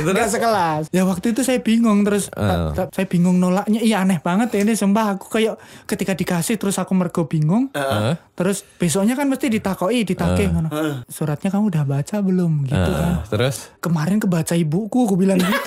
[0.00, 0.82] Enggak sekelas.
[0.88, 3.78] Ya waktu itu saya bingung terus tak- saya bingung nolaknya.
[3.78, 5.54] Iya aneh banget ya ini sumpah aku kayak
[5.84, 7.68] ketika dikasih terus aku mergo bingung.
[7.70, 8.16] Heeh.
[8.34, 10.68] Terus besoknya kan mesti ditakoi, ditake ngono.
[11.06, 13.04] Suratnya kamu udah baca belum gitu kan.
[13.14, 13.16] Heeh.
[13.28, 13.54] Terus?
[13.78, 15.54] Kemarin kebaca ibuku aku bilang gitu.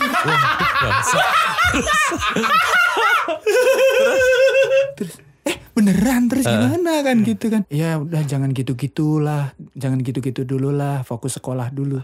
[4.98, 5.14] terus
[5.48, 6.28] eh beneran?
[6.28, 7.62] Terus gimana kan gitu kan?
[7.72, 12.04] Ya udah jangan gitu gitulah jangan gitu gitu dulu lah fokus sekolah dulu.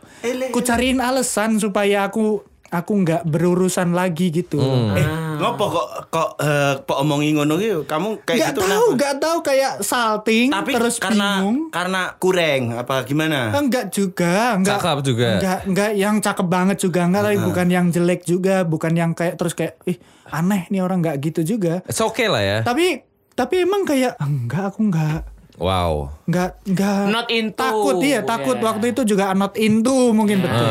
[0.55, 4.57] Ku cariin alasan supaya aku aku nggak berurusan lagi gitu.
[4.97, 5.05] Eh,
[5.37, 7.85] ngopo kok kok eh, kok omongi ngono gitu?
[7.85, 8.97] Kamu kayak nggak gitu tahu kenapa?
[8.97, 9.37] nggak tahu.
[9.45, 11.57] Kayak salting Tapi terus karena bingung.
[11.69, 13.53] karena kurang apa gimana?
[13.53, 14.81] Enggak juga, enggak.
[14.81, 15.29] Cakep juga.
[15.37, 19.37] Enggak, enggak yang cakep banget juga, enggak tapi bukan yang jelek juga, bukan yang kayak
[19.37, 20.01] terus kayak ih
[20.33, 21.85] aneh nih orang enggak gitu juga.
[21.85, 22.57] It's okay lah ya.
[22.65, 25.21] Tapi tapi emang kayak enggak aku enggak
[25.53, 26.09] Wow.
[26.25, 27.53] enggak enggak Not into.
[27.55, 28.65] takut iya takut Yeah.
[28.65, 30.65] waktu itu juga not into mungkin betul.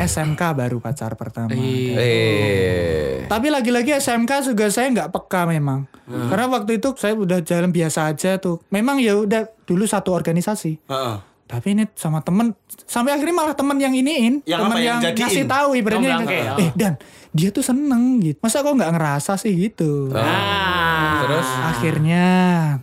[0.00, 1.52] SMK baru pacar pertama.
[1.52, 3.24] Eh.
[3.24, 5.84] Tapi lagi-lagi SMK juga saya nggak peka memang.
[6.04, 8.64] Karena waktu itu saya udah jalan biasa aja tuh.
[8.68, 10.80] Memang ya udah dulu satu organisasi.
[10.82, 11.16] Heeh.
[11.44, 15.00] Tapi ini sama temen sampai akhirnya malah temen yang iniin, Yang temen apa, yang yang,
[15.04, 15.20] jadiin?
[15.22, 16.56] ngasih tahu ibaratnya Oh, yang oke, kayak, oh.
[16.58, 16.92] eh dan
[17.30, 18.40] dia tuh seneng gitu.
[18.40, 20.08] Masa kok nggak ngerasa sih gitu.
[20.10, 20.93] Ah.
[21.24, 22.24] Terus Akhirnya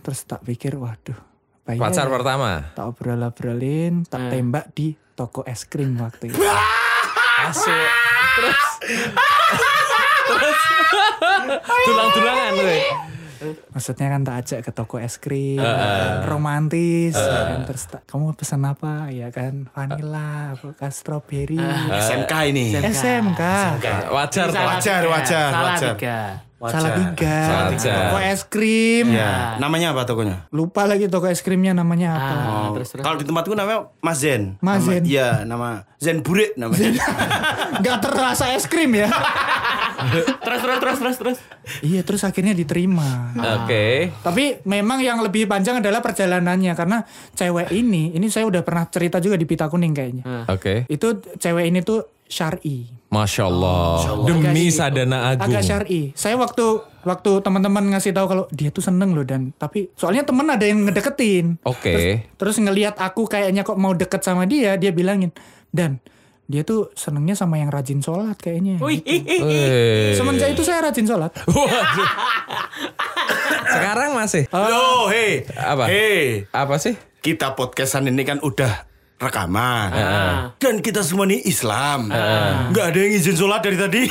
[0.02, 1.18] terus tak pikir waduh.
[1.62, 2.12] apa ya pacar ya?
[2.12, 2.50] pertama.
[2.74, 6.42] Tak obrol-obrolin, tak tembak di toko es krim waktu itu.
[7.46, 7.86] Asik.
[8.34, 8.62] Terus
[10.22, 10.60] Terus
[11.86, 12.78] tulang-tulangan gue.
[13.74, 15.58] Maksudnya kan tak ajak ke toko es krim,
[16.30, 17.66] romantis, ya kan.
[17.66, 19.10] terus tak, kamu pesan apa?
[19.10, 21.58] Ya kan, vanilla, apa strawberry,
[21.90, 22.70] SMK ini.
[22.70, 23.42] SMK,
[24.14, 24.66] Wajar Salah kok.
[24.78, 25.94] Wajar, wajar, Salah wajar.
[26.68, 27.36] Salah tiga.
[27.74, 30.46] toko es krim, Ya, namanya apa tokonya?
[30.48, 32.34] lupa lagi toko es krimnya namanya apa.
[32.36, 33.02] Ah, terus terus.
[33.02, 34.54] Kalau di tempatku namanya Mas Zen.
[34.58, 35.02] Mas Nama- Zen.
[35.02, 36.94] Iya, nama Zen Burik namanya.
[37.84, 39.10] Gak terasa es krim ya?
[40.40, 41.38] Terus terus terus terus terus.
[41.80, 43.32] iya, terus akhirnya diterima.
[43.62, 44.10] Oke.
[44.16, 49.18] Tapi memang yang lebih panjang adalah perjalanannya karena cewek ini, ini saya udah pernah cerita
[49.18, 50.24] juga di Pita Kuning kayaknya.
[50.48, 50.86] Oke.
[50.86, 52.02] Itu cewek ini tuh
[52.32, 52.88] syar'i.
[53.12, 54.24] Masya Allah.
[54.24, 55.52] Demi Agak- sadana agung.
[55.52, 56.16] Agak syar'i.
[56.16, 56.64] Saya waktu
[57.04, 60.80] waktu teman-teman ngasih tahu kalau dia tuh seneng loh dan tapi soalnya temen ada yang
[60.82, 61.60] ngedeketin.
[61.62, 62.24] Oke.
[62.32, 65.28] Terus ngelihat aku kayaknya kok mau deket sama dia, dia bilangin
[65.68, 66.00] dan
[66.48, 68.76] dia tuh senengnya sama yang rajin sholat kayaknya.
[68.76, 69.44] Wih, gitu.
[70.16, 71.32] Semenjak itu saya rajin sholat.
[73.68, 74.44] Sekarang masih.
[74.50, 75.44] Loh, hei.
[75.52, 75.84] Apa?
[75.88, 76.96] Hei, Apa sih?
[77.22, 78.90] kita podcastan ini kan udah
[79.22, 79.88] rekaman.
[80.58, 82.10] Dan kita semua nih Islam.
[82.74, 84.02] Nggak ada yang izin sholat dari tadi.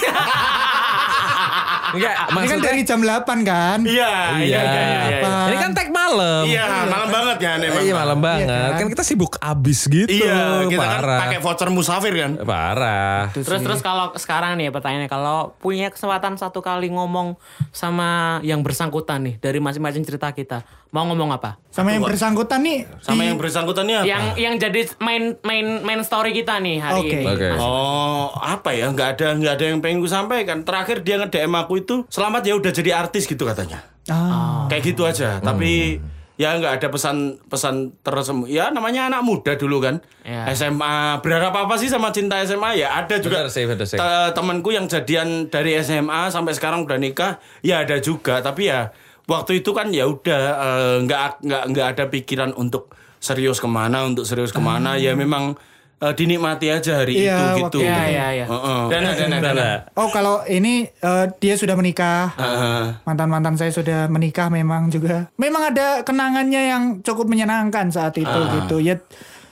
[1.91, 3.78] Enggak, Ini kan maksudnya dari jam 8 kan?
[3.84, 4.99] Iya, iya, iya, iya.
[5.20, 5.32] Apa?
[5.51, 6.43] Ini kan tag malam.
[6.47, 7.84] Iya, malam banget kan emang.
[7.84, 8.47] Iya malam banget.
[8.47, 8.72] kan?
[8.80, 8.88] kan?
[8.95, 10.07] kita sibuk abis gitu.
[10.24, 11.20] Iya, kita kan Parah.
[11.28, 12.32] pakai voucher musafir kan.
[12.47, 13.28] Parah.
[13.36, 17.36] Terus terus kalau sekarang nih pertanyaannya kalau punya kesempatan satu kali ngomong
[17.76, 21.55] sama yang bersangkutan nih dari masing-masing cerita kita, mau ngomong apa?
[21.67, 22.83] Sama yang bersangkutan nih.
[22.99, 24.05] Sama di- yang bersangkutannya apa?
[24.05, 27.15] Yang yang jadi main main main story kita nih hari Oke.
[27.15, 27.25] ini.
[27.25, 27.47] Oke.
[27.55, 28.91] Oh, apa ya?
[28.91, 30.61] Nggak ada nggak ada yang pengen gue sampaikan.
[30.61, 33.87] Terakhir dia nge-DM aku itu, selamat ya udah jadi artis gitu katanya.
[34.05, 34.67] Ah.
[34.67, 35.39] Kayak gitu aja.
[35.39, 36.03] Tapi
[36.35, 40.49] ya nggak ada pesan pesan terus ya namanya anak muda dulu kan Ya.
[40.49, 43.95] SMA berharap apa sih sama cinta SMA ya ada juga Benar sih, benar sih.
[43.95, 48.89] te- temanku yang jadian dari SMA sampai sekarang udah nikah ya ada juga tapi ya
[49.26, 54.03] waktu itu kan ya udah eh, nggak nggak nggak ada pikiran untuk serius ke mana
[54.03, 55.53] untuk serius ke mana ya memang
[56.01, 57.80] eh, dinikmati aja hari Iya, itu gitu itu.
[57.86, 58.45] Iya, iya, iya.
[58.49, 58.82] Heeh.
[58.89, 59.69] Dana, dana, dana.
[59.93, 62.34] Oh kalau ini eh, dia sudah menikah.
[62.34, 63.05] Heeh.
[63.05, 65.30] Mantan-mantan saya sudah menikah memang juga.
[65.38, 68.49] Memang ada kenangannya yang cukup menyenangkan saat itu Ah.
[68.57, 68.82] gitu.
[68.82, 68.97] Ya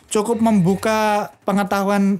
[0.09, 2.17] cukup membuka pengetahuan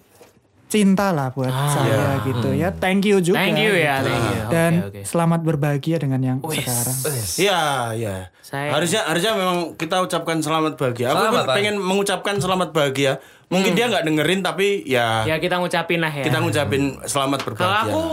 [0.70, 2.70] cinta lah buat saya gitu ya.
[2.72, 3.41] Thank you juga.
[3.41, 4.07] Thank you ya, gitu.
[4.07, 4.41] thank you.
[4.47, 5.01] Dan Oke, oke.
[5.03, 6.97] selamat berbahagia dengan yang sekarang.
[7.36, 7.61] Iya,
[7.95, 8.15] iya.
[8.39, 11.09] Saya- Harusnya harusnya memang kita ucapkan selamat bahagia.
[11.09, 11.55] Aku Selamat, pun Pak.
[11.55, 13.17] pengen mengucapkan selamat bahagia.
[13.47, 16.22] Mungkin dia nggak dengerin tapi ya, Ya kita ngucapin lah ya.
[16.22, 17.89] kita ngucapin selamat Kalau berbahagia.
[17.89, 18.03] aku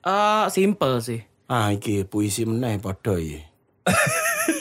[0.00, 1.20] eh simple sih.
[1.44, 3.42] Ah, iki puisi meneh padha iki.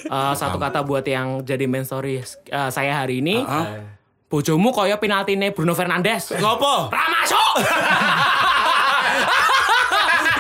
[0.04, 2.26] Eh, satu kata buat yang jadi main story eh,
[2.68, 3.40] saya hari ini.
[3.40, 4.01] Ah.
[4.32, 6.32] Bojomu koyo penaltine Bruno Fernandes.
[6.32, 6.88] Ngopo?
[6.88, 7.54] Ra masuk.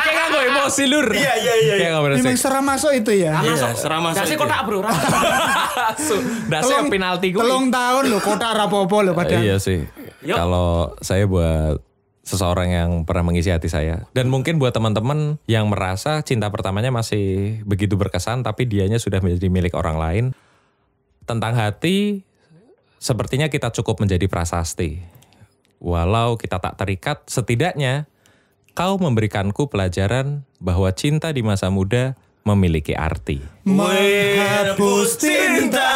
[0.01, 1.07] Kayak nganggo emosi lur.
[1.11, 1.73] Iya, iya, iya.
[1.75, 2.39] Kayak nganggo Memang emosi.
[2.39, 3.43] seram masuk itu ya.
[3.43, 4.79] Iya, serama Dasi kotak bro.
[4.79, 4.95] Ra.
[6.47, 7.43] Dasar penalti gue.
[7.43, 9.43] Telung tahun loh kota rapopo loh padahal.
[9.43, 9.83] Iya sih.
[10.23, 11.83] Kalau saya buat
[12.21, 17.59] seseorang yang pernah mengisi hati saya dan mungkin buat teman-teman yang merasa cinta pertamanya masih
[17.65, 20.25] begitu berkesan tapi dianya sudah menjadi milik orang lain
[21.25, 22.21] tentang hati
[23.02, 25.02] sepertinya kita cukup menjadi prasasti
[25.82, 28.06] walau kita tak terikat setidaknya
[28.78, 32.14] kau memberikanku pelajaran bahwa cinta di masa muda
[32.45, 35.89] memiliki arti Menghapus cinta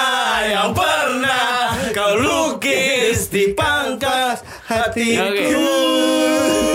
[0.50, 5.30] yang pernah kau lukis di pangkas hatiku.
[5.30, 6.75] Oke.